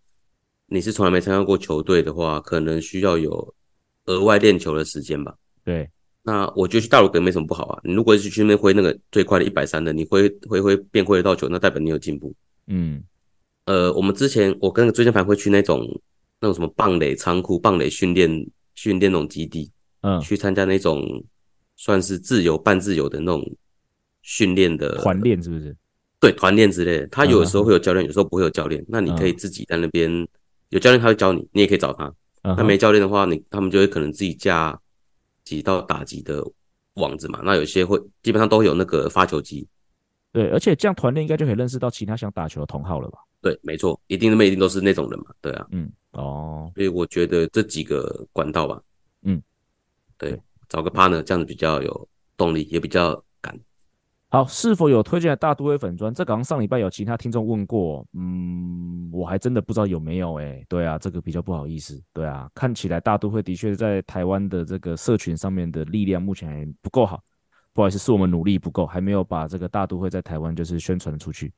[0.67, 3.55] 你是从来没参加过球队的话，可能需要有
[4.05, 5.35] 额外练球的时间吧？
[5.65, 5.89] 对。
[6.23, 7.81] 那我觉得去大鲁阁没什么不好啊。
[7.85, 12.35] 你如果是去那边挥那个最快的一百三的，你挥挥挥变挥得到球，那代表你有进步。
[12.67, 13.01] 嗯，
[13.67, 15.89] 呃，我们之前我跟那个椎间盘会去那种
[16.41, 18.29] 那种什么棒垒仓库、棒垒训练
[18.75, 19.71] 训练那种基地，
[20.03, 21.03] 嗯，去参加那种
[21.77, 23.57] 算是自由半自由的那种
[24.23, 25.77] 训练的团练，是不是？
[26.21, 27.07] 对，团练之类的。
[27.09, 28.85] 他有的时候会有教练，有时候不会有教练。
[28.89, 30.11] 那你可以自己在那边
[30.71, 32.13] 有教练，他会教你，你也可以找他。
[32.43, 34.79] 那没教练的话，你他们就会可能自己架。
[35.47, 36.45] 几道打击的
[36.95, 39.65] 网子嘛，那有些会基本上都有那个发球机，
[40.33, 43.21] 对，而且这样团练应该就可以认识到其他想打球的同好了吧？
[43.41, 48.83] 对，没错，一定那边一定都是那种人嘛，对啊，嗯，哦，所以我觉得这几个管道吧，
[49.23, 49.43] 嗯，
[50.19, 53.23] 对，找个 partner 这样子比较有动力，也比较。
[54.29, 56.13] 好，是否有推荐的大都会粉砖？
[56.13, 60.67] 这个好像上礼拜有其他听众问过，嗯，我还真的不知道有没有哎、欸。
[60.69, 62.03] 对啊，这个比较不好意思。
[62.13, 67.23] 对啊，看起来大都会的确在台湾的这个社群上面的力量目前还不够好，
[67.73, 71.53] 不好意思，是我们努力不够，还没有把这个大都会在台湾就是宣传出去。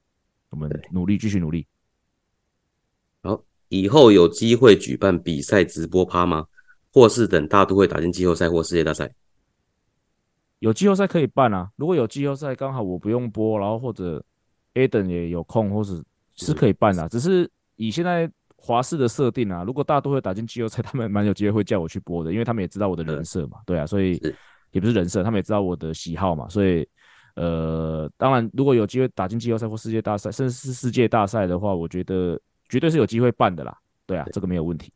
[0.50, 1.66] 我们努力，继续努力。
[3.22, 6.46] 好，以后有机会举办比赛直播趴吗？
[6.90, 9.12] 或是等大都会打进季后赛或世界大赛？
[10.60, 11.70] 有季后赛可以办啊。
[11.76, 14.24] 如果有季后赛，刚好我不用播，然后或者
[14.74, 16.02] Aden 也有空，或是
[16.34, 17.06] 是可以办的。
[17.10, 23.58] 只是以现在华视的设定啊，如果大都会打进季后赛， 他们蛮有机会会叫我去播的，因为他们也知道我的人设嘛。
[23.66, 24.18] 对啊，所以
[24.72, 26.48] 也不是人设，他们也知道我的喜好嘛。
[26.48, 26.88] 所以
[27.36, 32.40] 呃，当然如果有机会打进季后赛或世界大赛，甚至是世界大赛的话，我觉得。
[32.68, 34.92] 绝对是有机会办的啦，对啊，这个没有问题。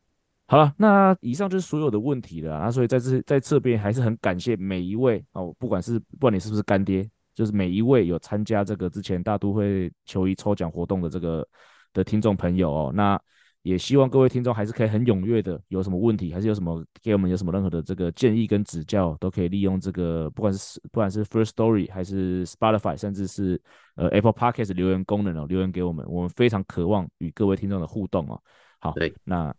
[0.47, 11.47] 好了，那以上就是所有的问题了啊，所以在这在这边还是很感谢每一位哦，不管是不管你是不是干爹，就是每一位有参加这个之前大都会球衣抽奖活动的这个
[11.93, 13.19] 的听众朋友哦，那。
[13.63, 23.59] 也希望各位听众还是可以很踊跃的，有什么问题还是有什么给我们有什么任何的这个建议跟指教，都可以利用这个不管是不管是 First Story 还是 Spotify，甚至是
[23.95, 28.39] 呃 Apple Podcast 留言功能哦，留言给我们，我们非常渴望与各位听众的互动哦。
[28.79, 29.53] 好，对，那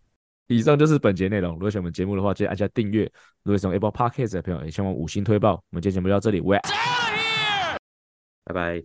[0.49, 1.55] 以上就是本节内容。
[1.55, 3.11] 如果喜欢我们节目的话，记得按下订阅。
[3.43, 5.53] 如果喜欢 Apple Podcast 的朋友，也希望五星推爆。
[5.55, 6.43] 我们今天节目就到这里，
[8.45, 8.83] 拜拜。